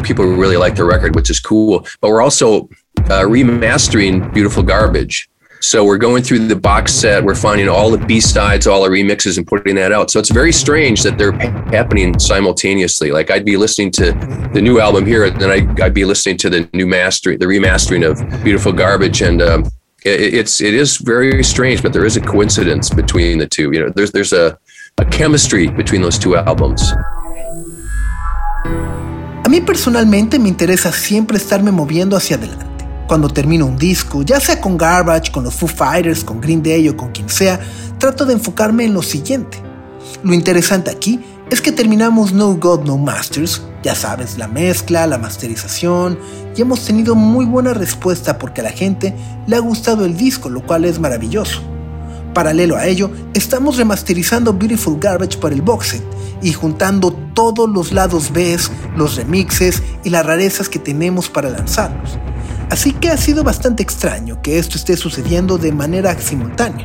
People 0.03 0.25
really 0.27 0.57
like 0.57 0.75
the 0.75 0.85
record, 0.85 1.15
which 1.15 1.31
is 1.31 1.39
cool. 1.39 1.87
But 2.01 2.11
we're 2.11 2.23
also 2.23 2.69
uh, 3.09 3.25
remastering 3.25 4.33
Beautiful 4.33 4.63
Garbage. 4.63 5.30
So 5.63 5.85
we're 5.85 5.99
going 5.99 6.23
through 6.23 6.47
the 6.49 6.57
box 6.57 6.93
set. 6.95 7.23
We're 7.23 7.35
finding 7.35 7.69
all 7.69 7.91
the 7.91 7.99
B 7.99 8.19
sides, 8.19 8.67
all 8.67 8.83
the 8.83 8.89
remixes, 8.89 9.37
and 9.37 9.47
putting 9.47 9.75
that 9.75 9.93
out. 9.93 10.11
So 10.11 10.19
it's 10.19 10.31
very 10.31 10.53
strange 10.53 11.03
that 11.03 11.19
they're 11.19 11.33
happening 11.33 12.19
simultaneously. 12.19 13.11
Like 13.11 13.31
I'd 13.31 13.45
be 13.45 13.59
listening 13.59 13.91
to 13.93 14.13
the 14.55 14.63
new 14.63 14.81
album 14.81 15.05
here, 15.05 15.25
and 15.27 15.39
then 15.39 15.51
I, 15.51 15.85
I'd 15.85 15.93
be 15.93 16.07
listening 16.07 16.39
to 16.39 16.51
the 16.51 16.69
new 16.73 16.87
mastering, 16.87 17.39
the 17.39 17.45
remastering 17.45 18.09
of 18.09 18.43
Beautiful 18.43 18.73
Garbage, 18.73 19.21
and 19.21 19.43
um, 19.43 19.65
it, 20.03 20.35
it's 20.35 20.63
it 20.63 20.73
is 20.73 20.97
very 20.97 21.45
strange. 21.45 21.83
But 21.83 21.93
there 21.93 22.07
is 22.07 22.17
a 22.17 22.23
coincidence 22.23 22.89
between 22.89 23.37
the 23.37 23.47
two. 23.47 23.71
You 23.71 23.81
know, 23.81 23.91
there's 23.91 24.13
there's 24.13 24.33
a 24.33 24.59
a 24.97 25.05
chemistry 25.05 25.69
between 25.69 26.01
those 26.01 26.19
two 26.19 26.37
albums. 26.37 26.95
A 29.45 29.49
mí 29.51 29.61
personalmente 29.61 30.39
me 30.39 30.49
interesa 30.49 30.91
siempre 30.91 31.37
estarme 31.37 31.71
moviendo 31.71 32.17
hacia 32.17 32.37
adelante. 32.37 32.80
Cuando 33.11 33.29
termino 33.29 33.67
un 33.67 33.77
disco, 33.77 34.23
ya 34.23 34.39
sea 34.39 34.61
con 34.61 34.79
Garbage, 34.79 35.33
con 35.33 35.43
los 35.43 35.53
Foo 35.53 35.67
Fighters, 35.67 36.23
con 36.23 36.41
Green 36.41 36.63
Day 36.63 36.89
o 36.89 36.97
con 36.97 37.11
quien 37.11 37.29
sea, 37.29 37.59
trato 37.99 38.25
de 38.25 38.35
enfocarme 38.35 38.85
en 38.85 38.95
lo 38.95 39.03
siguiente. 39.03 39.59
Lo 40.23 40.33
interesante 40.33 40.93
aquí 40.93 41.19
es 41.51 41.61
que 41.61 41.73
terminamos 41.73 42.33
No 42.33 42.55
God 42.55 42.85
No 42.85 42.99
Masters, 42.99 43.63
ya 43.83 43.97
sabes, 43.97 44.39
la 44.39 44.47
mezcla, 44.47 45.09
la 45.09 45.19
masterización, 45.19 46.21
y 46.57 46.63
hemos 46.63 46.85
tenido 46.85 47.17
muy 47.17 47.47
buena 47.47 47.75
respuesta 47.75 48.39
porque 48.39 48.61
a 48.61 48.65
la 48.65 48.71
gente 48.71 49.13
le 49.49 49.57
ha 49.57 49.61
gustado 49.61 50.05
el 50.05 50.17
disco, 50.17 50.49
lo 50.49 50.65
cual 50.65 50.85
es 50.85 51.01
maravilloso. 51.01 51.63
Paralelo 52.35 52.77
a 52.77 52.87
ello, 52.87 53.11
estamos 53.35 53.77
remasterizando 53.77 54.53
Beautiful 54.53 54.99
Garbage 55.01 55.39
para 55.39 55.55
el 55.55 55.63
box 55.63 55.89
set 55.89 56.03
y 56.43 56.53
juntando 56.53 57.13
todos 57.35 57.69
los 57.69 57.93
lados 57.93 58.33
B, 58.33 58.57
los 58.97 59.17
remixes 59.17 59.83
y 60.05 60.11
las 60.11 60.25
rarezas 60.25 60.69
que 60.69 60.79
tenemos 60.79 61.29
para 61.29 61.51
lanzarlos. 61.51 62.19
Así 62.71 62.93
que 62.93 63.09
ha 63.09 63.17
sido 63.17 63.43
bastante 63.43 63.83
extraño 63.83 64.41
que 64.43 64.59
esto 64.59 64.77
esté 64.77 64.97
sucediendo 64.97 65.59
de 65.59 65.73
manera 65.73 66.17
simultánea. 66.19 66.85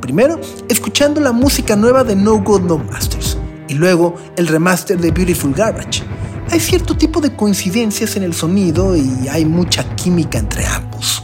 Primero, 0.00 0.40
escuchando 0.68 1.20
la 1.20 1.32
música 1.32 1.76
nueva 1.76 2.02
de 2.02 2.16
No 2.16 2.42
Good 2.42 2.62
No 2.62 2.78
Masters 2.78 3.36
y 3.68 3.74
luego 3.74 4.16
el 4.36 4.48
remaster 4.48 4.98
de 4.98 5.10
Beautiful 5.10 5.52
Garbage. 5.52 6.02
Hay 6.50 6.58
cierto 6.58 6.96
tipo 6.96 7.20
de 7.20 7.36
coincidencias 7.36 8.16
en 8.16 8.24
el 8.24 8.34
sonido 8.34 8.96
y 8.96 9.28
hay 9.28 9.44
mucha 9.44 9.84
química 9.94 10.38
entre 10.38 10.66
ambos. 10.66 11.22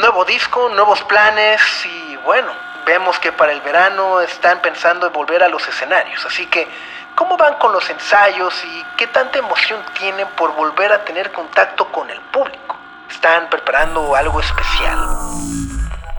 Nuevo 0.00 0.24
disco, 0.26 0.68
nuevos 0.68 1.02
planes 1.02 1.60
y 1.86 1.93
bueno, 2.24 2.52
vemos 2.86 3.18
que 3.18 3.32
para 3.32 3.52
el 3.52 3.60
verano 3.60 4.20
están 4.20 4.60
pensando 4.62 5.06
en 5.06 5.12
volver 5.12 5.42
a 5.42 5.48
los 5.48 5.66
escenarios, 5.68 6.24
así 6.26 6.46
que 6.46 6.66
¿cómo 7.14 7.36
van 7.36 7.54
con 7.54 7.72
los 7.72 7.88
ensayos 7.90 8.54
y 8.64 8.84
qué 8.96 9.06
tanta 9.08 9.38
emoción 9.38 9.80
tienen 9.98 10.26
por 10.36 10.54
volver 10.54 10.92
a 10.92 11.04
tener 11.04 11.30
contacto 11.32 11.86
con 11.92 12.08
el 12.10 12.20
público? 12.32 12.76
¿Están 13.10 13.48
preparando 13.48 14.14
algo 14.14 14.40
especial? 14.40 14.98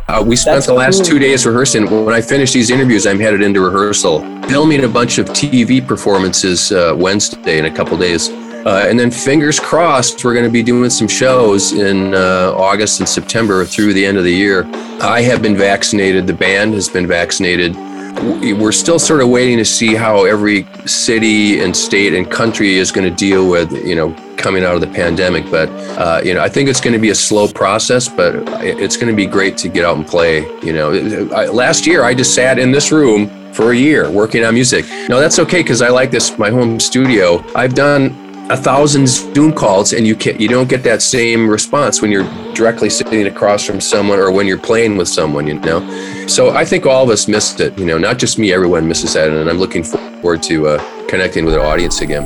Uh, 0.07 0.21
we 0.23 0.35
spent 0.35 0.63
the 0.65 0.73
last 0.73 1.03
two 1.03 1.17
days 1.17 1.47
rehearsing. 1.47 1.89
When 1.89 2.13
I 2.13 2.21
finish 2.21 2.53
these 2.53 2.69
interviews, 2.69 3.07
I'm 3.07 3.19
headed 3.19 3.41
into 3.41 3.59
rehearsal, 3.59 4.19
filming 4.47 4.83
a 4.83 4.87
bunch 4.87 5.17
of 5.17 5.25
TV 5.29 5.85
performances 5.85 6.71
uh, 6.71 6.93
Wednesday 6.95 7.57
in 7.57 7.65
a 7.65 7.71
couple 7.71 7.97
days. 7.97 8.29
Uh, 8.65 8.83
and 8.87 8.99
then, 8.99 9.11
fingers 9.11 9.59
crossed, 9.59 10.25
we're 10.25 10.33
going 10.33 10.45
to 10.45 10.51
be 10.51 10.63
doing 10.63 10.89
some 10.89 11.07
shows 11.07 11.73
in 11.73 12.15
uh, 12.15 12.51
August 12.57 12.99
and 12.99 13.07
September 13.07 13.63
through 13.63 13.93
the 13.93 14.03
end 14.03 14.17
of 14.17 14.23
the 14.23 14.33
year. 14.33 14.65
I 15.01 15.21
have 15.21 15.43
been 15.43 15.55
vaccinated, 15.55 16.25
the 16.25 16.33
band 16.33 16.73
has 16.73 16.89
been 16.89 17.05
vaccinated. 17.05 17.75
We're 18.15 18.71
still 18.71 18.97
sort 18.97 19.21
of 19.21 19.29
waiting 19.29 19.57
to 19.57 19.65
see 19.65 19.93
how 19.93 20.25
every 20.25 20.65
city 20.87 21.59
and 21.59 21.77
state 21.77 22.13
and 22.13 22.31
country 22.31 22.75
is 22.75 22.91
going 22.91 23.07
to 23.07 23.15
deal 23.15 23.47
with, 23.47 23.71
you 23.71 23.93
know, 23.93 24.15
coming 24.35 24.63
out 24.63 24.73
of 24.73 24.81
the 24.81 24.87
pandemic. 24.87 25.51
But, 25.51 25.69
uh, 25.99 26.21
you 26.23 26.33
know, 26.33 26.41
I 26.41 26.49
think 26.49 26.67
it's 26.67 26.81
going 26.81 26.93
to 26.93 26.99
be 26.99 27.09
a 27.09 27.15
slow 27.15 27.47
process, 27.47 28.07
but 28.07 28.35
it's 28.63 28.97
going 28.97 29.09
to 29.09 29.15
be 29.15 29.27
great 29.27 29.57
to 29.57 29.69
get 29.69 29.85
out 29.85 29.97
and 29.97 30.07
play. 30.07 30.39
You 30.63 30.73
know, 30.73 31.29
I, 31.35 31.47
last 31.47 31.85
year 31.85 32.03
I 32.03 32.15
just 32.15 32.33
sat 32.33 32.57
in 32.57 32.71
this 32.71 32.91
room 32.91 33.29
for 33.53 33.73
a 33.73 33.75
year 33.75 34.09
working 34.09 34.43
on 34.43 34.55
music. 34.55 34.85
No, 35.07 35.19
that's 35.19 35.37
okay 35.39 35.61
because 35.61 35.81
I 35.83 35.89
like 35.89 36.09
this, 36.09 36.37
my 36.39 36.49
home 36.49 36.79
studio. 36.79 37.43
I've 37.53 37.75
done 37.75 38.24
a 38.49 38.57
thousand 38.57 39.07
Zoom 39.07 39.51
calls 39.51 39.93
and 39.93 40.05
you 40.05 40.15
can't, 40.15 40.39
you 40.39 40.47
don't 40.47 40.69
get 40.69 40.83
that 40.83 41.01
same 41.01 41.49
response 41.49 42.01
when 42.01 42.11
you're 42.11 42.29
directly 42.53 42.89
sitting 42.89 43.25
across 43.25 43.65
from 43.65 43.81
someone 43.81 44.19
or 44.19 44.31
when 44.31 44.45
you're 44.45 44.59
playing 44.59 44.97
with 44.97 45.07
someone, 45.07 45.47
you 45.47 45.55
know. 45.55 45.81
So 46.27 46.55
I 46.55 46.63
think 46.63 46.85
all 46.85 47.03
of 47.03 47.09
us 47.09 47.27
missed 47.27 47.59
it, 47.59 47.77
you 47.77 47.85
know, 47.85 47.97
not 47.97 48.19
just 48.19 48.37
me, 48.37 48.53
everyone 48.53 48.87
misses 48.87 49.13
that, 49.13 49.29
and 49.29 49.49
I'm 49.49 49.57
looking 49.57 49.83
forward 49.83 50.43
to 50.43 50.67
uh, 50.67 51.07
connecting 51.07 51.45
with 51.45 51.55
our 51.55 51.65
audience 51.65 52.01
again. 52.01 52.25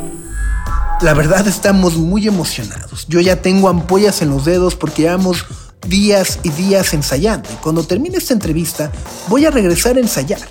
La 1.01 1.13
verdad 1.13 1.47
estamos 1.47 1.95
muy 1.95 2.27
emocionados. 2.27 3.05
Yo 3.07 3.21
ya 3.21 3.41
tengo 3.41 3.69
ampollas 3.69 4.21
en 4.21 4.31
los 4.31 4.43
dedos 4.43 4.75
porque 4.75 5.03
llevamos 5.03 5.45
días 5.87 6.39
y 6.43 6.49
días 6.49 6.93
ensayando 6.93 7.47
y 7.53 7.55
cuando 7.55 7.83
termine 7.83 8.17
esta 8.17 8.33
entrevista 8.33 8.91
voy 9.29 9.45
a 9.45 9.51
regresar 9.51 9.95
a 9.95 10.01
ensayar. 10.01 10.41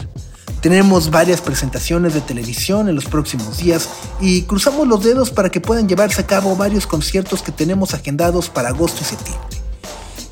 Tenemos 0.61 1.11
varias 1.11 1.41
presentaciones 1.41 2.15
de 2.15 2.21
televisión 2.21 2.89
en 2.89 2.97
los 2.97 3.05
próximos 3.05 3.59
días 3.59 3.89
y 4.21 4.43
cruzamos 4.43 4.89
los 4.89 5.05
dedos 5.05 5.31
para 5.31 5.51
que 5.51 5.61
puedan 5.61 5.89
llevarse 5.89 6.21
a 6.21 6.27
cabo 6.27 6.57
varios 6.57 6.87
conciertos 6.87 7.43
que 7.43 7.53
tenemos 7.53 7.95
agendados 7.95 8.49
para 8.49 8.71
agosto 8.71 8.99
y 9.03 9.05
septiembre. 9.05 9.59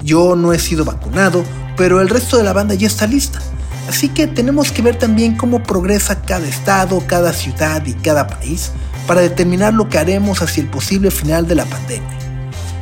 Yo 0.03 0.35
no 0.35 0.53
he 0.53 0.59
sido 0.59 0.85
vacunado, 0.85 1.45
pero 1.77 2.01
el 2.01 2.09
resto 2.09 2.39
de 2.39 2.45
la 2.45 2.53
banda 2.53 2.75
ya 2.75 2.89
está 2.89 3.07
lista. 3.07 3.41
Así 3.89 4.09
que 4.09 4.27
tenemos 4.27 4.73
que 4.73 4.83
ver 4.83 4.99
también 4.99 5.37
cómo 5.37 5.63
progresa 5.63 6.23
cada 6.23 6.47
estado, 6.49 7.03
cada 7.07 7.33
ciudad 7.33 7.87
y 7.87 7.95
cada 7.95 8.27
país 8.27 8.73
para 9.07 9.21
determinar 9.21 9.75
lo 9.75 9.89
que 9.89 9.99
haremos 9.99 10.43
hacia 10.43 10.61
el 10.61 10.69
posible 10.69 11.13
final 11.13 11.47
de 11.47 11.55
la 11.55 11.67
pandemia. 11.67 12.19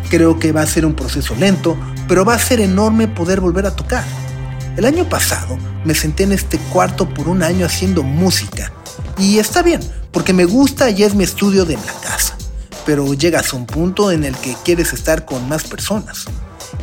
Creo 0.09 0.39
que 0.39 0.53
va 0.53 0.63
a 0.63 0.67
ser 0.67 0.87
un 0.87 0.95
proceso 0.95 1.35
lento, 1.35 1.77
pero 2.09 2.25
va 2.25 2.35
a 2.35 2.39
ser 2.39 2.61
enorme 2.61 3.07
poder 3.07 3.43
volver 3.43 3.67
a 3.67 3.77
tocar. 3.77 4.05
El 4.77 4.87
año 4.87 5.09
pasado 5.09 5.57
me 5.85 5.95
senté 5.95 6.25
en 6.25 6.33
este 6.33 6.59
cuarto 6.59 7.09
por 7.09 7.29
un 7.29 7.45
año 7.45 7.65
haciendo 7.65 8.03
música. 8.03 8.73
Y 9.19 9.39
está 9.39 9.63
bien, 9.63 9.81
porque 10.11 10.33
me 10.33 10.47
gusta 10.47 10.91
y 10.91 11.05
es 11.05 11.15
mi 11.15 11.23
estudio 11.23 11.65
de 11.65 11.77
la 11.77 11.93
casa. 12.03 12.37
Pero 12.85 13.15
llegas 13.15 13.53
a 13.53 13.57
un 13.57 13.67
punto 13.67 14.11
en 14.11 14.25
el 14.25 14.37
que 14.37 14.57
quieres 14.65 14.93
estar 14.93 15.25
con 15.25 15.49
más 15.49 15.63
personas. 15.63 16.25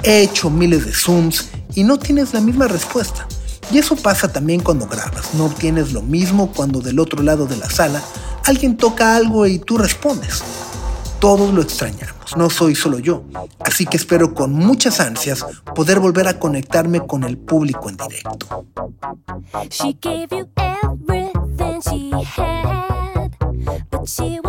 He 0.03 0.21
hecho 0.21 0.49
miles 0.49 0.85
de 0.85 0.93
Zooms 0.93 1.49
y 1.75 1.83
no 1.83 1.99
tienes 1.99 2.33
la 2.33 2.39
misma 2.39 2.69
respuesta. 2.69 3.27
Y 3.71 3.77
eso 3.77 3.97
pasa 3.97 4.31
también 4.31 4.61
cuando 4.61 4.87
grabas. 4.87 5.33
No 5.33 5.45
obtienes 5.45 5.91
lo 5.91 6.01
mismo 6.01 6.53
cuando 6.53 6.79
del 6.79 6.97
otro 6.97 7.21
lado 7.21 7.45
de 7.45 7.57
la 7.57 7.69
sala 7.69 8.01
alguien 8.45 8.77
toca 8.77 9.17
algo 9.17 9.45
y 9.47 9.59
tú 9.59 9.77
respondes. 9.77 10.41
Todos 11.19 11.53
lo 11.53 11.61
extrañamos, 11.61 12.20
no 12.35 12.49
soy 12.49 12.75
solo 12.75 12.99
yo. 12.99 13.23
Así 13.59 13.85
que 13.85 13.97
espero 13.97 14.33
con 14.33 14.53
muchas 14.53 14.99
ansias 14.99 15.45
poder 15.75 15.99
volver 15.99 16.27
a 16.27 16.39
conectarme 16.39 17.05
con 17.05 17.23
el 17.23 17.37
público 17.37 17.89
en 17.89 17.97
directo. 17.97 18.65
She 24.03 24.39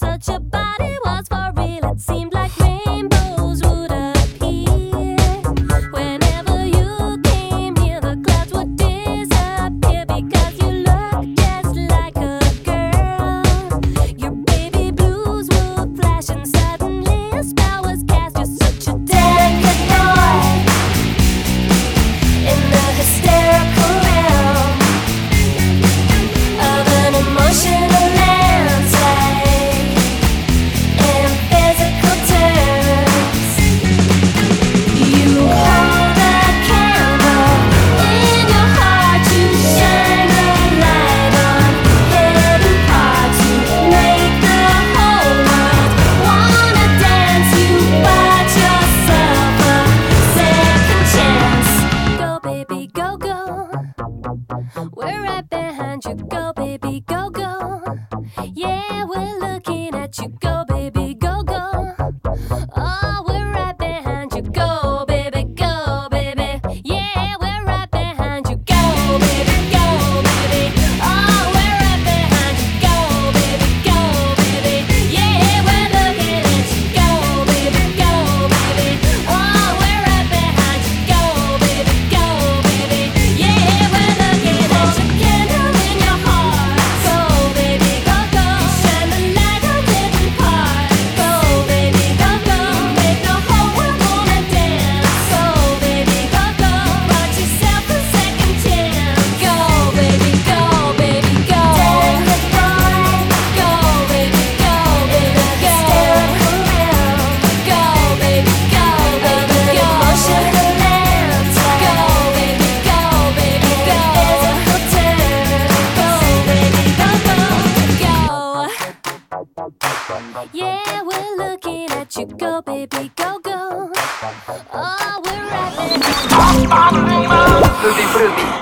such 0.00 0.28
a 0.28 0.39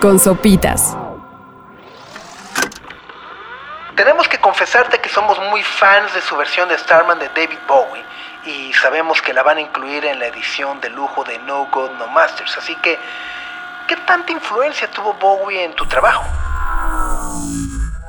Con 0.00 0.20
sopitas. 0.20 0.96
Tenemos 3.96 4.28
que 4.28 4.38
confesarte 4.38 5.00
que 5.00 5.08
somos 5.08 5.36
muy 5.50 5.60
fans 5.64 6.14
de 6.14 6.20
su 6.20 6.36
versión 6.36 6.68
de 6.68 6.78
Starman 6.78 7.18
de 7.18 7.28
David 7.30 7.58
Bowie 7.66 8.04
y 8.44 8.72
sabemos 8.74 9.20
que 9.20 9.32
la 9.32 9.42
van 9.42 9.56
a 9.56 9.60
incluir 9.60 10.04
en 10.04 10.20
la 10.20 10.28
edición 10.28 10.80
de 10.80 10.90
lujo 10.90 11.24
de 11.24 11.38
No 11.40 11.66
God 11.72 11.90
No 11.98 12.06
Masters. 12.06 12.56
Así 12.58 12.76
que, 12.76 12.96
¿qué 13.88 13.96
tanta 14.06 14.30
influencia 14.30 14.88
tuvo 14.88 15.14
Bowie 15.14 15.64
en 15.64 15.74
tu 15.74 15.84
trabajo? 15.86 16.24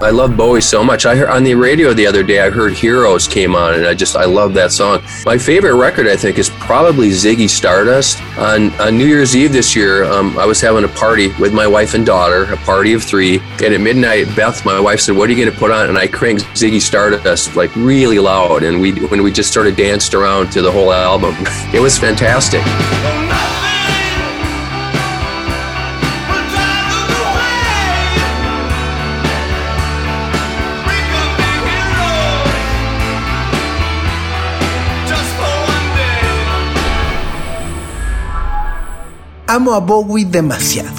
I 0.02 0.12
love 0.12 0.38
Bowie 0.38 0.62
so 0.62 0.82
much. 0.82 1.06
I 1.06 1.14
heard 1.18 1.28
on 1.28 1.44
the 1.44 1.56
radio 1.56 1.94
the 1.94 2.08
other 2.08 2.24
day. 2.24 2.40
I 2.40 2.50
heard 2.50 2.72
"Heroes" 2.72 3.28
came 3.28 3.54
on, 3.54 3.74
and 3.74 3.86
I 3.86 3.94
just 3.94 4.16
I 4.16 4.24
love 4.24 4.54
that 4.54 4.72
song. 4.72 5.04
My 5.26 5.38
favorite 5.38 5.76
record, 5.76 6.08
I 6.08 6.16
think, 6.16 6.38
is 6.38 6.50
probably 6.50 7.10
Ziggy 7.10 7.50
Stardust. 7.50 8.22
On 8.38 8.72
on 8.80 8.98
New 8.98 9.06
Year's 9.06 9.36
Eve 9.36 9.52
this 9.52 9.76
year, 9.76 10.06
um, 10.06 10.38
I 10.40 10.46
was 10.46 10.62
having 10.62 10.86
a 10.86 10.88
party 10.88 11.34
with 11.34 11.54
my 11.54 11.68
wife 11.68 11.96
and 11.96 12.06
daughter, 12.06 12.44
a 12.46 12.58
party 12.58 12.94
of 12.94 13.04
three. 13.04 13.40
And 13.62 13.74
at 13.74 13.82
midnight, 13.82 14.34
Beth, 14.38 14.64
my 14.64 14.80
wife, 14.80 15.02
said, 15.02 15.18
"What 15.18 15.30
are 15.30 15.34
you 15.34 15.44
going 15.44 15.54
to 15.54 15.60
put 15.60 15.70
on?" 15.70 15.90
And 15.90 15.98
I 15.98 16.08
cranked 16.08 16.46
Ziggy 16.56 16.80
Stardust 16.82 17.58
like 17.58 17.76
really 17.76 18.20
loud, 18.20 18.64
and 18.64 18.80
we 18.80 18.94
when 19.08 19.22
we 19.22 19.34
just 19.34 19.52
sort 19.52 19.68
of 19.68 19.76
danced 19.76 20.14
around 20.14 20.50
to 20.54 20.62
the 20.62 20.72
whole 20.72 20.94
album. 20.94 21.36
It 21.72 21.82
was 21.82 22.00
fantastic. 22.00 22.64
Amo 39.50 39.74
a 39.74 39.80
Bowie 39.80 40.26
demasiado. 40.26 40.94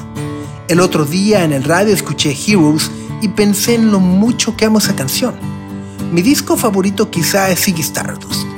El 0.66 0.80
otro 0.80 1.04
día 1.04 1.44
en 1.44 1.52
el 1.52 1.62
radio 1.62 1.94
escuché 1.94 2.36
Heroes 2.36 2.90
y 3.22 3.28
pensé 3.28 3.76
en 3.76 3.92
lo 3.92 4.00
mucho 4.00 4.56
que 4.56 4.64
amo 4.64 4.78
esa 4.78 4.96
canción. 4.96 5.36
Mi 6.10 6.20
disco 6.20 6.56
favorito 6.56 7.12
quizá 7.12 7.48
es 7.48 7.60
Ziggy 7.60 7.82
Stardust. 7.82 8.48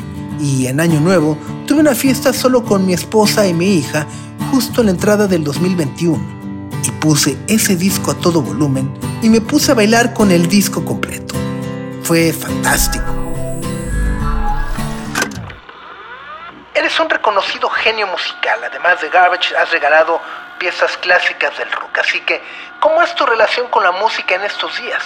Y 0.40 0.64
en 0.64 0.80
Año 0.80 0.98
Nuevo 0.98 1.36
tuve 1.66 1.80
una 1.80 1.94
fiesta 1.94 2.32
solo 2.32 2.64
con 2.64 2.86
mi 2.86 2.94
esposa 2.94 3.46
y 3.46 3.52
mi 3.52 3.74
hija 3.74 4.06
justo 4.50 4.80
en 4.80 4.86
la 4.86 4.92
entrada 4.92 5.26
del 5.26 5.44
2021. 5.44 6.18
Y 6.88 6.90
puse 6.92 7.36
ese 7.46 7.76
disco 7.76 8.12
a 8.12 8.14
todo 8.14 8.40
volumen 8.40 8.90
y 9.20 9.28
me 9.28 9.42
puse 9.42 9.72
a 9.72 9.74
bailar 9.74 10.14
con 10.14 10.30
el 10.30 10.48
disco 10.48 10.82
completo. 10.86 11.34
Fue 12.02 12.32
fantástico. 12.32 13.11
Reconocido 17.22 17.68
genio 17.70 18.08
musical. 18.08 18.58
Además 18.64 19.00
de 19.00 19.08
Garbage, 19.08 19.56
has 19.56 19.70
regalado 19.70 20.20
piezas 20.58 20.96
clásicas 20.96 21.56
del 21.56 21.70
rock. 21.70 21.98
Así 21.98 22.20
que, 22.22 22.42
¿cómo 22.80 23.00
es 23.00 23.14
tu 23.14 23.24
relación 23.24 23.68
con 23.68 23.84
la 23.84 23.92
música 23.92 24.34
en 24.34 24.42
estos 24.42 24.76
días? 24.76 25.02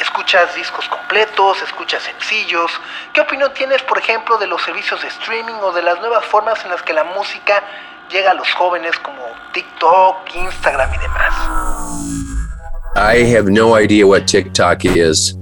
¿Escuchas 0.00 0.54
discos 0.54 0.88
completos? 0.88 1.60
¿Escuchas 1.62 2.04
sencillos? 2.04 2.70
¿Qué 3.12 3.20
opinión 3.20 3.52
tienes, 3.52 3.82
por 3.82 3.98
ejemplo, 3.98 4.38
de 4.38 4.46
los 4.46 4.62
servicios 4.62 5.02
de 5.02 5.08
streaming 5.08 5.54
o 5.54 5.72
de 5.72 5.82
las 5.82 5.98
nuevas 5.98 6.24
formas 6.26 6.64
en 6.64 6.70
las 6.70 6.82
que 6.82 6.92
la 6.92 7.02
música 7.02 7.60
llega 8.10 8.30
a 8.30 8.34
los 8.34 8.52
jóvenes 8.52 8.96
como 9.00 9.24
TikTok, 9.52 10.36
Instagram 10.36 10.94
y 10.94 10.98
demás? 10.98 11.34
I 12.94 13.36
have 13.36 13.50
no 13.50 13.76
idea 13.76 14.06
what 14.06 14.26
TikTok 14.26 14.84
is. 14.84 15.36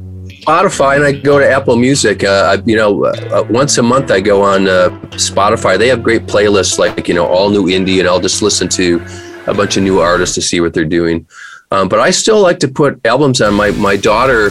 Spotify, 0.45 0.97
and 0.97 1.05
I 1.05 1.13
go 1.13 1.39
to 1.39 1.51
Apple 1.51 1.77
Music. 1.77 2.23
Uh, 2.23 2.57
I, 2.59 2.63
you 2.67 2.77
know, 2.77 3.05
uh, 3.05 3.47
once 3.49 3.79
a 3.79 3.83
month 3.83 4.11
I 4.11 4.21
go 4.21 4.43
on 4.43 4.69
uh, 4.69 4.91
Spotify. 5.13 5.79
They 5.79 5.89
have 5.89 6.03
great 6.03 6.27
playlists 6.27 6.79
like 6.79 7.09
you 7.09 7.15
know 7.15 7.27
all 7.27 7.49
new 7.49 7.65
indie, 7.65 8.01
and 8.01 8.09
I'll 8.09 8.21
just 8.21 8.43
listen 8.43 8.69
to 8.71 9.03
a 9.47 9.55
bunch 9.55 9.77
of 9.79 9.83
new 9.83 10.01
artists 10.01 10.35
to 10.35 10.43
see 10.43 10.61
what 10.61 10.75
they're 10.75 10.85
doing. 10.85 11.27
Um, 11.71 11.89
but 11.89 11.99
I 11.99 12.11
still 12.11 12.41
like 12.43 12.59
to 12.61 12.69
put 12.69 13.01
albums 13.07 13.41
on. 13.41 13.55
My 13.55 13.71
my 13.71 13.97
daughter 13.97 14.51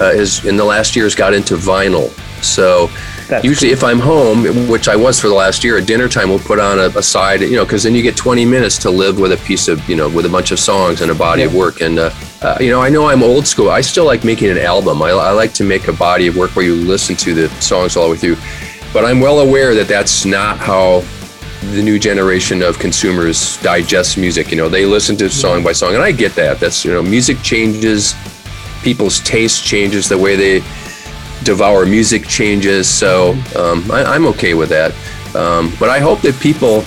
uh, 0.00 0.04
is 0.04 0.44
in 0.46 0.56
the 0.56 0.64
last 0.64 0.96
years 0.96 1.14
got 1.14 1.34
into 1.34 1.56
vinyl, 1.56 2.10
so. 2.42 2.88
That's 3.26 3.44
Usually, 3.44 3.72
if 3.72 3.82
I'm 3.82 3.98
home, 3.98 4.68
which 4.68 4.86
I 4.86 4.94
was 4.94 5.18
for 5.20 5.26
the 5.26 5.34
last 5.34 5.64
year, 5.64 5.78
at 5.78 5.86
dinner 5.88 6.08
time, 6.08 6.28
we'll 6.28 6.38
put 6.38 6.60
on 6.60 6.78
a, 6.78 6.96
a 6.96 7.02
side, 7.02 7.40
you 7.40 7.56
know, 7.56 7.64
because 7.64 7.82
then 7.82 7.92
you 7.92 8.00
get 8.00 8.16
20 8.16 8.44
minutes 8.44 8.78
to 8.78 8.88
live 8.88 9.18
with 9.18 9.32
a 9.32 9.36
piece 9.38 9.66
of, 9.66 9.84
you 9.88 9.96
know, 9.96 10.08
with 10.08 10.26
a 10.26 10.28
bunch 10.28 10.52
of 10.52 10.60
songs 10.60 11.00
and 11.00 11.10
a 11.10 11.14
body 11.16 11.42
of 11.42 11.52
work. 11.52 11.80
And, 11.80 11.98
uh, 12.42 12.58
you 12.60 12.70
know, 12.70 12.82
I 12.82 12.88
know 12.88 13.08
I'm 13.08 13.22
old 13.22 13.46
school. 13.46 13.70
I 13.70 13.80
still 13.80 14.04
like 14.04 14.24
making 14.24 14.50
an 14.50 14.58
album. 14.58 15.02
I, 15.02 15.10
I 15.10 15.32
like 15.32 15.52
to 15.54 15.64
make 15.64 15.88
a 15.88 15.92
body 15.92 16.26
of 16.26 16.36
work 16.36 16.54
where 16.54 16.64
you 16.64 16.74
listen 16.74 17.16
to 17.16 17.34
the 17.34 17.48
songs 17.60 17.96
all 17.96 18.06
the 18.06 18.12
way 18.12 18.18
through. 18.18 18.36
But 18.92 19.04
I'm 19.04 19.20
well 19.20 19.40
aware 19.40 19.74
that 19.74 19.88
that's 19.88 20.24
not 20.24 20.58
how 20.58 21.02
the 21.72 21.82
new 21.82 21.98
generation 21.98 22.62
of 22.62 22.78
consumers 22.78 23.60
digest 23.62 24.18
music. 24.18 24.50
You 24.50 24.56
know, 24.56 24.68
they 24.68 24.84
listen 24.84 25.16
to 25.16 25.30
song 25.30 25.62
by 25.62 25.72
song, 25.72 25.94
and 25.94 26.02
I 26.02 26.12
get 26.12 26.34
that. 26.34 26.60
That's 26.60 26.84
you 26.84 26.92
know, 26.92 27.02
music 27.02 27.42
changes, 27.42 28.14
people's 28.82 29.20
taste 29.20 29.64
changes, 29.64 30.08
the 30.08 30.18
way 30.18 30.36
they 30.36 30.60
devour 31.42 31.86
music 31.86 32.26
changes. 32.26 32.88
So 32.88 33.32
um, 33.56 33.90
I, 33.90 34.04
I'm 34.04 34.26
okay 34.26 34.54
with 34.54 34.68
that. 34.70 34.92
Um, 35.34 35.72
but 35.78 35.90
I 35.90 35.98
hope 35.98 36.20
that 36.22 36.38
people, 36.40 36.84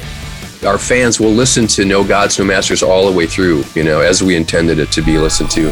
our 0.66 0.78
fans, 0.78 1.20
will 1.20 1.32
listen 1.32 1.68
to 1.68 1.86
No 1.86 2.04
Gods, 2.04 2.40
No 2.40 2.46
Masters 2.46 2.84
all 2.84 3.10
the 3.10 3.16
way 3.16 3.26
through. 3.26 3.64
You 3.76 3.84
know, 3.84 4.02
as 4.02 4.22
we 4.22 4.36
intended 4.36 4.80
it 4.80 4.92
to 4.92 5.02
be 5.02 5.18
listened 5.18 5.52
to. 5.52 5.72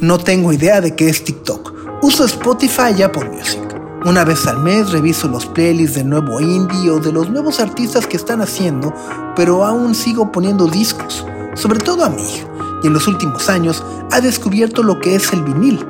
No 0.00 0.18
tengo 0.18 0.52
idea 0.52 0.80
de 0.80 0.94
qué 0.96 1.08
es 1.08 1.22
TikTok. 1.24 2.02
Uso 2.02 2.24
Spotify 2.24 2.92
y 2.98 3.02
Apple 3.02 3.28
Music. 3.30 3.60
Una 4.04 4.24
vez 4.24 4.48
al 4.48 4.58
mes 4.58 4.90
reviso 4.90 5.28
los 5.28 5.46
playlists 5.46 5.94
del 5.94 6.08
nuevo 6.08 6.40
indie 6.40 6.90
o 6.90 6.98
de 6.98 7.12
los 7.12 7.30
nuevos 7.30 7.60
artistas 7.60 8.04
que 8.04 8.16
están 8.16 8.42
haciendo, 8.42 8.92
pero 9.36 9.64
aún 9.64 9.94
sigo 9.94 10.32
poniendo 10.32 10.66
discos, 10.66 11.24
sobre 11.54 11.78
todo 11.78 12.04
a 12.04 12.10
mi 12.10 12.20
hija, 12.20 12.48
y 12.82 12.88
en 12.88 12.94
los 12.94 13.06
últimos 13.06 13.48
años 13.48 13.84
ha 14.10 14.20
descubierto 14.20 14.82
lo 14.82 14.98
que 14.98 15.14
es 15.14 15.32
el 15.32 15.42
vinil. 15.42 15.86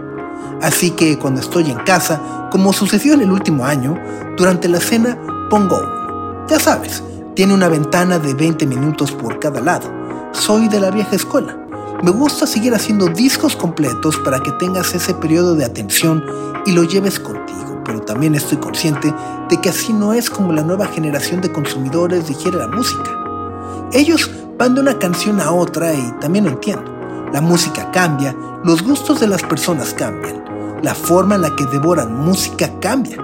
Así 0.60 0.90
que 0.90 1.18
cuando 1.18 1.40
estoy 1.40 1.70
en 1.70 1.78
casa, 1.78 2.20
como 2.50 2.74
sucedió 2.74 3.14
en 3.14 3.22
el 3.22 3.32
último 3.32 3.64
año, 3.64 3.98
durante 4.36 4.68
la 4.68 4.78
cena 4.78 5.18
pongo. 5.48 5.80
Ya 6.50 6.60
sabes, 6.60 7.02
tiene 7.34 7.54
una 7.54 7.68
ventana 7.68 8.18
de 8.18 8.34
20 8.34 8.66
minutos 8.66 9.12
por 9.12 9.38
cada 9.38 9.60
lado. 9.60 9.90
Soy 10.32 10.68
de 10.68 10.80
la 10.80 10.90
vieja 10.90 11.16
escuela. 11.16 11.56
Me 12.02 12.10
gusta 12.10 12.46
seguir 12.46 12.74
haciendo 12.74 13.06
discos 13.06 13.56
completos 13.56 14.18
para 14.18 14.40
que 14.40 14.52
tengas 14.52 14.94
ese 14.94 15.14
periodo 15.14 15.54
de 15.54 15.64
atención 15.64 16.24
y 16.66 16.72
lo 16.72 16.82
lleves 16.84 17.18
contigo, 17.18 17.80
pero 17.84 18.00
también 18.02 18.34
estoy 18.34 18.58
consciente 18.58 19.14
de 19.48 19.60
que 19.60 19.70
así 19.70 19.92
no 19.92 20.12
es 20.12 20.28
como 20.28 20.52
la 20.52 20.62
nueva 20.62 20.86
generación 20.86 21.40
de 21.40 21.52
consumidores 21.52 22.26
digiere 22.26 22.58
la 22.58 22.68
música. 22.68 23.10
Ellos 23.92 24.30
van 24.58 24.74
de 24.74 24.80
una 24.82 24.98
canción 24.98 25.40
a 25.40 25.52
otra 25.52 25.94
y 25.94 26.12
también 26.20 26.44
lo 26.44 26.50
entiendo. 26.50 26.84
La 27.32 27.40
música 27.40 27.90
cambia, 27.92 28.36
los 28.64 28.82
gustos 28.82 29.20
de 29.20 29.28
las 29.28 29.42
personas 29.42 29.94
cambian, 29.94 30.44
la 30.82 30.94
forma 30.94 31.36
en 31.36 31.42
la 31.42 31.56
que 31.56 31.64
devoran 31.66 32.14
música 32.14 32.68
cambia. 32.80 33.16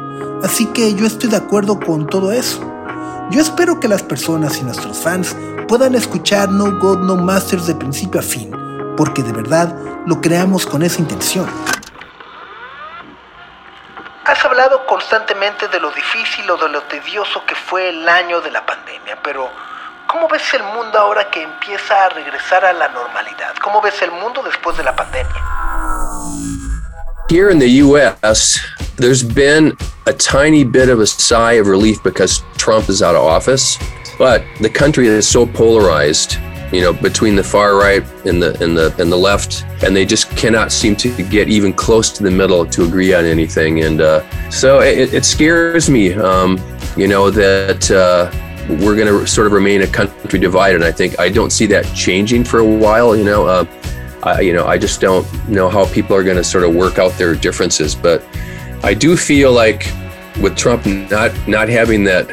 Así 0.42 0.66
que 0.66 0.94
yo 0.94 1.04
estoy 1.04 1.28
de 1.30 1.36
acuerdo 1.36 1.78
con 1.78 2.06
todo 2.06 2.32
eso. 2.32 2.77
Yo 3.30 3.42
espero 3.42 3.78
que 3.78 3.88
las 3.88 4.02
personas 4.02 4.56
y 4.56 4.62
nuestros 4.62 4.96
fans 4.96 5.36
puedan 5.68 5.94
escuchar 5.94 6.48
No 6.48 6.78
God 6.78 7.00
No 7.00 7.14
Masters 7.14 7.66
de 7.66 7.74
principio 7.74 8.20
a 8.20 8.22
fin, 8.22 8.50
porque 8.96 9.22
de 9.22 9.32
verdad 9.32 9.74
lo 10.06 10.18
creamos 10.22 10.64
con 10.64 10.82
esa 10.82 11.00
intención. 11.00 11.46
Has 14.24 14.42
hablado 14.46 14.86
constantemente 14.86 15.68
de 15.68 15.78
lo 15.78 15.90
difícil 15.90 16.50
o 16.50 16.56
de 16.56 16.70
lo 16.70 16.80
tedioso 16.84 17.44
que 17.44 17.54
fue 17.54 17.90
el 17.90 18.08
año 18.08 18.40
de 18.40 18.50
la 18.50 18.64
pandemia, 18.64 19.18
pero 19.22 19.50
¿cómo 20.06 20.26
ves 20.28 20.54
el 20.54 20.62
mundo 20.62 20.98
ahora 20.98 21.30
que 21.30 21.42
empieza 21.42 22.06
a 22.06 22.08
regresar 22.08 22.64
a 22.64 22.72
la 22.72 22.88
normalidad? 22.88 23.54
¿Cómo 23.62 23.82
ves 23.82 24.00
el 24.00 24.10
mundo 24.10 24.42
después 24.42 24.74
de 24.78 24.84
la 24.84 24.96
pandemia? 24.96 25.44
Here 27.28 27.52
in 27.52 27.58
the 27.58 27.82
US, 27.82 28.58
there's 28.98 29.22
been 29.22 29.76
a 30.06 30.12
tiny 30.12 30.64
bit 30.64 30.88
of 30.88 31.00
a 31.00 31.06
sigh 31.06 31.54
of 31.54 31.68
relief 31.68 32.02
because 32.02 32.42
Trump 32.56 32.88
is 32.88 33.02
out 33.02 33.14
of 33.14 33.24
office, 33.24 33.78
but 34.18 34.44
the 34.60 34.68
country 34.68 35.06
is 35.06 35.26
so 35.26 35.46
polarized, 35.46 36.36
you 36.72 36.80
know, 36.80 36.92
between 36.92 37.36
the 37.36 37.42
far 37.42 37.76
right 37.76 38.02
and 38.26 38.42
the 38.42 38.62
and 38.62 38.76
the 38.76 38.94
and 39.00 39.10
the 39.10 39.16
left, 39.16 39.64
and 39.84 39.94
they 39.94 40.04
just 40.04 40.28
cannot 40.36 40.72
seem 40.72 40.96
to 40.96 41.10
get 41.30 41.48
even 41.48 41.72
close 41.72 42.10
to 42.10 42.22
the 42.24 42.30
middle 42.30 42.66
to 42.66 42.84
agree 42.84 43.14
on 43.14 43.24
anything. 43.24 43.82
And 43.84 44.00
uh, 44.00 44.50
so 44.50 44.80
it, 44.80 45.14
it 45.14 45.24
scares 45.24 45.88
me, 45.88 46.12
um, 46.14 46.58
you 46.96 47.06
know, 47.06 47.30
that 47.30 47.90
uh, 47.90 48.30
we're 48.68 48.96
going 48.96 49.06
to 49.06 49.26
sort 49.26 49.46
of 49.46 49.52
remain 49.52 49.82
a 49.82 49.86
country 49.86 50.38
divided. 50.38 50.76
And 50.76 50.84
I 50.84 50.92
think 50.92 51.18
I 51.20 51.28
don't 51.28 51.50
see 51.50 51.66
that 51.66 51.84
changing 51.94 52.44
for 52.44 52.58
a 52.58 52.66
while. 52.66 53.16
You 53.16 53.24
know, 53.24 53.46
uh, 53.46 53.64
I, 54.24 54.40
you 54.40 54.52
know, 54.52 54.66
I 54.66 54.76
just 54.76 55.00
don't 55.00 55.24
know 55.48 55.68
how 55.68 55.86
people 55.92 56.16
are 56.16 56.24
going 56.24 56.36
to 56.36 56.44
sort 56.44 56.64
of 56.64 56.74
work 56.74 56.98
out 56.98 57.12
their 57.12 57.36
differences. 57.36 57.94
But 57.94 58.24
I 58.82 58.94
do 58.94 59.16
feel 59.16 59.52
like 59.52 59.86
with 60.40 60.56
Trump 60.56 60.86
not 60.86 61.32
not 61.48 61.68
having 61.68 62.04
that 62.04 62.28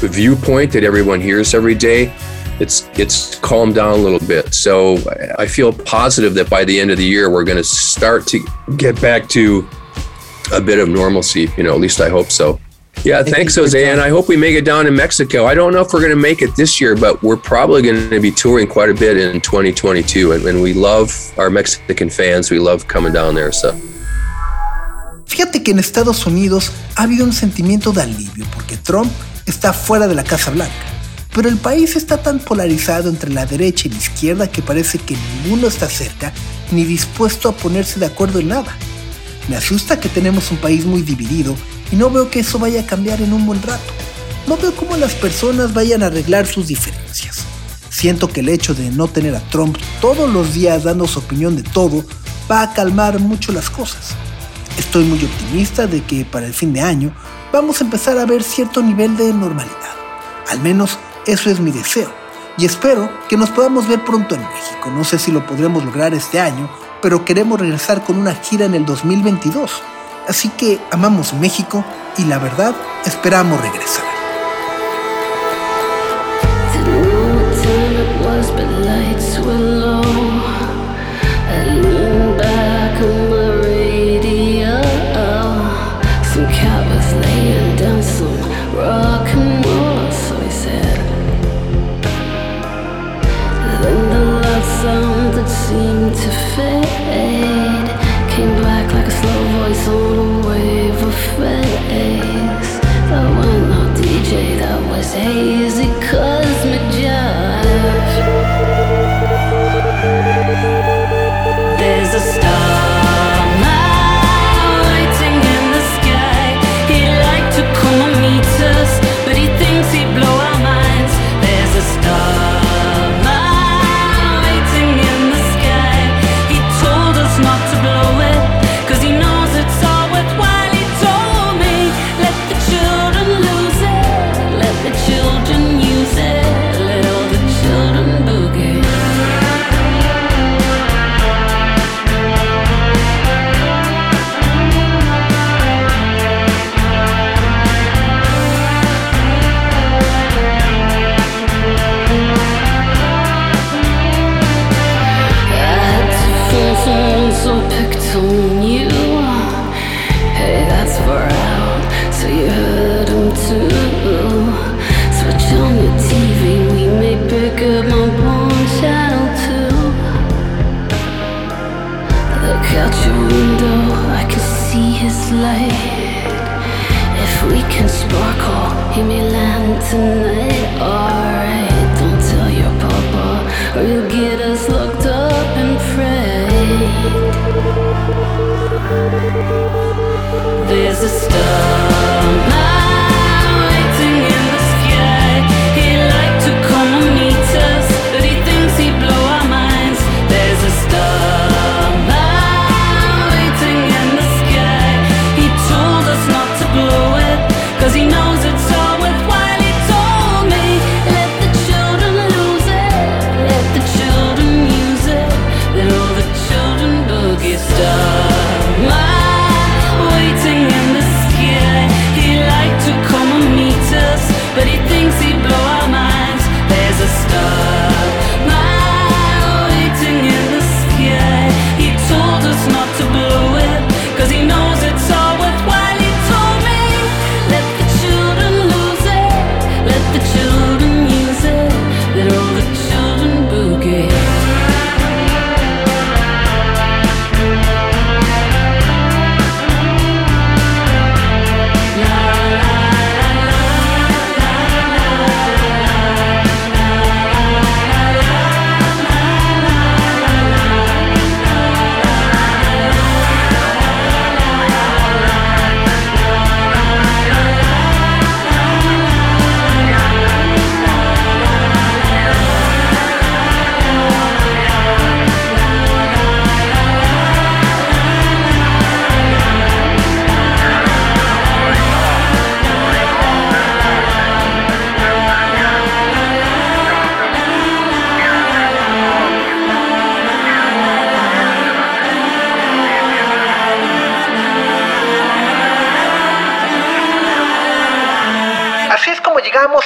viewpoint 0.00 0.72
that 0.72 0.84
everyone 0.84 1.20
hears 1.20 1.54
every 1.54 1.74
day, 1.74 2.12
it's 2.60 2.88
it's 2.94 3.38
calmed 3.38 3.74
down 3.74 3.94
a 3.94 4.02
little 4.02 4.26
bit. 4.26 4.54
So 4.54 4.98
I 5.38 5.46
feel 5.46 5.72
positive 5.72 6.34
that 6.34 6.50
by 6.50 6.64
the 6.64 6.78
end 6.78 6.90
of 6.90 6.98
the 6.98 7.04
year 7.04 7.30
we're 7.30 7.44
going 7.44 7.58
to 7.58 7.64
start 7.64 8.26
to 8.28 8.46
get 8.76 9.00
back 9.00 9.28
to 9.30 9.66
a 10.52 10.60
bit 10.60 10.78
of 10.78 10.88
normalcy. 10.88 11.48
You 11.56 11.64
know, 11.64 11.74
at 11.74 11.80
least 11.80 12.00
I 12.00 12.10
hope 12.10 12.30
so. 12.30 12.60
Yeah, 13.04 13.22
thanks, 13.22 13.54
Jose. 13.54 13.90
And 13.90 14.00
I 14.00 14.08
hope 14.08 14.28
we 14.28 14.36
make 14.36 14.56
it 14.56 14.64
down 14.64 14.86
in 14.88 14.94
Mexico. 14.94 15.46
I 15.46 15.54
don't 15.54 15.72
know 15.72 15.80
if 15.82 15.92
we're 15.92 16.00
going 16.00 16.10
to 16.10 16.16
make 16.16 16.42
it 16.42 16.56
this 16.56 16.80
year, 16.80 16.96
but 16.96 17.22
we're 17.22 17.36
probably 17.36 17.80
going 17.80 18.10
to 18.10 18.20
be 18.20 18.32
touring 18.32 18.66
quite 18.66 18.90
a 18.90 18.94
bit 18.94 19.16
in 19.16 19.40
2022. 19.40 20.32
And, 20.32 20.44
and 20.44 20.60
we 20.60 20.74
love 20.74 21.32
our 21.38 21.48
Mexican 21.48 22.10
fans. 22.10 22.50
We 22.50 22.58
love 22.58 22.88
coming 22.88 23.12
down 23.12 23.36
there. 23.36 23.52
So. 23.52 23.80
Fíjate 25.28 25.62
que 25.62 25.70
en 25.70 25.78
Estados 25.78 26.26
Unidos 26.26 26.72
ha 26.96 27.02
habido 27.02 27.24
un 27.24 27.32
sentimiento 27.32 27.92
de 27.92 28.02
alivio 28.02 28.46
porque 28.52 28.76
Trump 28.76 29.12
está 29.46 29.72
fuera 29.72 30.08
de 30.08 30.14
la 30.14 30.24
Casa 30.24 30.50
Blanca. 30.50 30.74
Pero 31.32 31.48
el 31.48 31.58
país 31.58 31.94
está 31.94 32.20
tan 32.22 32.40
polarizado 32.40 33.08
entre 33.08 33.30
la 33.30 33.46
derecha 33.46 33.86
y 33.86 33.92
la 33.92 33.98
izquierda 33.98 34.50
que 34.50 34.62
parece 34.62 34.98
que 34.98 35.16
ninguno 35.44 35.68
está 35.68 35.88
cerca 35.88 36.32
ni 36.72 36.84
dispuesto 36.84 37.48
a 37.48 37.56
ponerse 37.56 38.00
de 38.00 38.06
acuerdo 38.06 38.40
en 38.40 38.48
nada. 38.48 38.74
Me 39.48 39.56
asusta 39.56 40.00
que 40.00 40.08
tenemos 40.08 40.50
un 40.50 40.56
país 40.56 40.84
muy 40.84 41.02
dividido 41.02 41.54
y 41.92 41.96
no 41.96 42.10
veo 42.10 42.30
que 42.30 42.40
eso 42.40 42.58
vaya 42.58 42.80
a 42.80 42.86
cambiar 42.86 43.20
en 43.22 43.32
un 43.32 43.46
buen 43.46 43.62
rato. 43.62 43.92
No 44.46 44.56
veo 44.56 44.74
cómo 44.74 44.96
las 44.96 45.14
personas 45.14 45.74
vayan 45.74 46.02
a 46.02 46.06
arreglar 46.06 46.46
sus 46.46 46.66
diferencias. 46.66 47.44
Siento 47.90 48.28
que 48.28 48.40
el 48.40 48.48
hecho 48.48 48.74
de 48.74 48.90
no 48.90 49.08
tener 49.08 49.34
a 49.36 49.40
Trump 49.50 49.76
todos 50.00 50.32
los 50.32 50.54
días 50.54 50.84
dando 50.84 51.06
su 51.06 51.18
opinión 51.18 51.54
de 51.54 51.62
todo 51.62 52.04
va 52.50 52.62
a 52.62 52.72
calmar 52.72 53.20
mucho 53.20 53.52
las 53.52 53.68
cosas. 53.68 54.16
Estoy 54.88 55.04
muy 55.04 55.22
optimista 55.22 55.86
de 55.86 56.02
que 56.02 56.24
para 56.24 56.46
el 56.46 56.54
fin 56.54 56.72
de 56.72 56.80
año 56.80 57.12
vamos 57.52 57.78
a 57.78 57.84
empezar 57.84 58.16
a 58.16 58.24
ver 58.24 58.42
cierto 58.42 58.80
nivel 58.82 59.18
de 59.18 59.34
normalidad. 59.34 59.94
Al 60.48 60.60
menos 60.60 60.98
eso 61.26 61.50
es 61.50 61.60
mi 61.60 61.70
deseo. 61.70 62.10
Y 62.56 62.64
espero 62.64 63.10
que 63.28 63.36
nos 63.36 63.50
podamos 63.50 63.86
ver 63.86 64.02
pronto 64.02 64.34
en 64.34 64.40
México. 64.40 64.90
No 64.90 65.04
sé 65.04 65.18
si 65.18 65.30
lo 65.30 65.44
podremos 65.44 65.84
lograr 65.84 66.14
este 66.14 66.40
año, 66.40 66.70
pero 67.02 67.22
queremos 67.22 67.60
regresar 67.60 68.02
con 68.02 68.16
una 68.16 68.34
gira 68.34 68.64
en 68.64 68.74
el 68.74 68.86
2022. 68.86 69.82
Así 70.26 70.48
que 70.48 70.80
amamos 70.90 71.34
México 71.34 71.84
y 72.16 72.24
la 72.24 72.38
verdad 72.38 72.74
esperamos 73.04 73.60
regresar. 73.60 74.17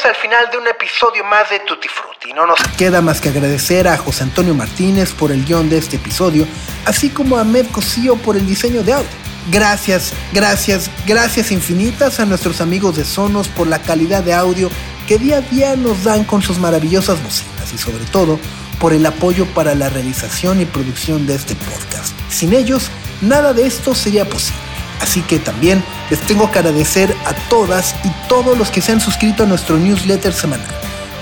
Al 0.05 0.15
final 0.15 0.49
de 0.51 0.59
un 0.59 0.67
episodio 0.67 1.25
más 1.25 1.51
de 1.51 1.61
Tutti 1.61 1.89
Frutti. 1.89 2.33
No 2.33 2.47
nos 2.47 2.59
queda 2.77 3.01
más 3.01 3.21
que 3.21 3.29
agradecer 3.29 3.87
a 3.87 3.97
José 3.97 4.25
Antonio 4.25 4.55
Martínez 4.55 5.13
por 5.13 5.31
el 5.31 5.45
guion 5.45 5.69
de 5.69 5.79
este 5.79 5.97
episodio, 5.97 6.47
así 6.87 7.11
como 7.11 7.37
a 7.39 7.45
Med 7.45 7.67
Cosío 7.71 8.17
por 8.17 8.37
el 8.37 8.47
diseño 8.47 8.83
de 8.83 8.95
audio. 8.95 9.09
Gracias, 9.51 10.13
gracias, 10.33 10.91
gracias 11.07 11.51
infinitas 11.51 12.21
a 12.21 12.27
nuestros 12.27 12.61
amigos 12.61 12.97
de 12.97 13.05
Sonos 13.05 13.49
por 13.49 13.67
la 13.67 13.81
calidad 13.81 14.23
de 14.23 14.35
audio 14.35 14.71
que 15.07 15.19
día 15.19 15.39
a 15.39 15.41
día 15.41 15.77
nos 15.77 16.05
dan 16.05 16.25
con 16.25 16.43
sus 16.43 16.59
maravillosas 16.59 17.23
bocinas 17.23 17.73
y 17.73 17.79
sobre 17.79 18.05
todo 18.07 18.39
por 18.79 18.93
el 18.93 19.05
apoyo 19.07 19.47
para 19.47 19.75
la 19.75 19.89
realización 19.89 20.61
y 20.61 20.65
producción 20.65 21.27
de 21.27 21.35
este 21.35 21.55
podcast. 21.55 22.15
Sin 22.29 22.53
ellos, 22.55 22.91
nada 23.21 23.53
de 23.53 23.67
esto 23.67 23.95
sería 23.95 24.25
posible. 24.25 24.61
Así 25.01 25.23
que 25.23 25.39
también 25.39 25.85
les 26.13 26.21
tengo 26.27 26.51
que 26.51 26.59
agradecer 26.59 27.17
a 27.25 27.33
todas 27.49 27.95
y 28.05 28.11
todos 28.29 28.59
los 28.59 28.71
que 28.71 28.83
se 28.83 28.93
han 28.93 29.01
suscrito 29.01 29.45
a 29.45 29.47
nuestro 29.47 29.79
newsletter 29.79 30.35
semanal, 30.35 30.69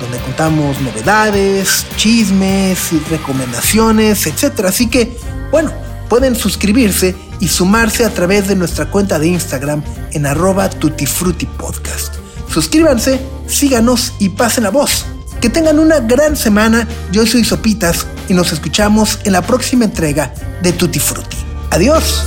donde 0.01 0.19
contamos 0.19 0.81
novedades, 0.81 1.87
chismes 1.97 2.93
y 2.93 2.99
recomendaciones, 3.09 4.27
etc. 4.27 4.65
Así 4.67 4.89
que, 4.89 5.17
bueno, 5.53 5.71
pueden 6.09 6.35
suscribirse 6.35 7.15
y 7.39 7.47
sumarse 7.47 8.05
a 8.05 8.11
través 8.11 8.49
de 8.49 8.57
nuestra 8.57 8.87
cuenta 8.87 9.21
de 9.21 9.29
Instagram 9.29 9.85
en 10.11 10.27
arroba 10.27 10.69
tutifrutipodcast. 10.69 12.15
Suscríbanse, 12.53 13.21
síganos 13.47 14.15
y 14.19 14.31
pasen 14.31 14.65
la 14.65 14.71
voz. 14.71 15.07
Que 15.41 15.49
tengan 15.49 15.79
una 15.79 16.01
gran 16.01 16.37
semana. 16.37 16.89
Yo 17.13 17.25
soy 17.27 17.45
Sopitas 17.45 18.09
y 18.29 18.35
nos 18.35 18.53
escuchamos 18.53 19.21
en 19.23 19.35
la 19.35 19.43
próxima 19.43 19.85
entrega 19.85 20.35
de 20.63 20.73
Tutti 20.73 20.99
Frutti. 20.99 21.37
Adiós. 21.71 22.27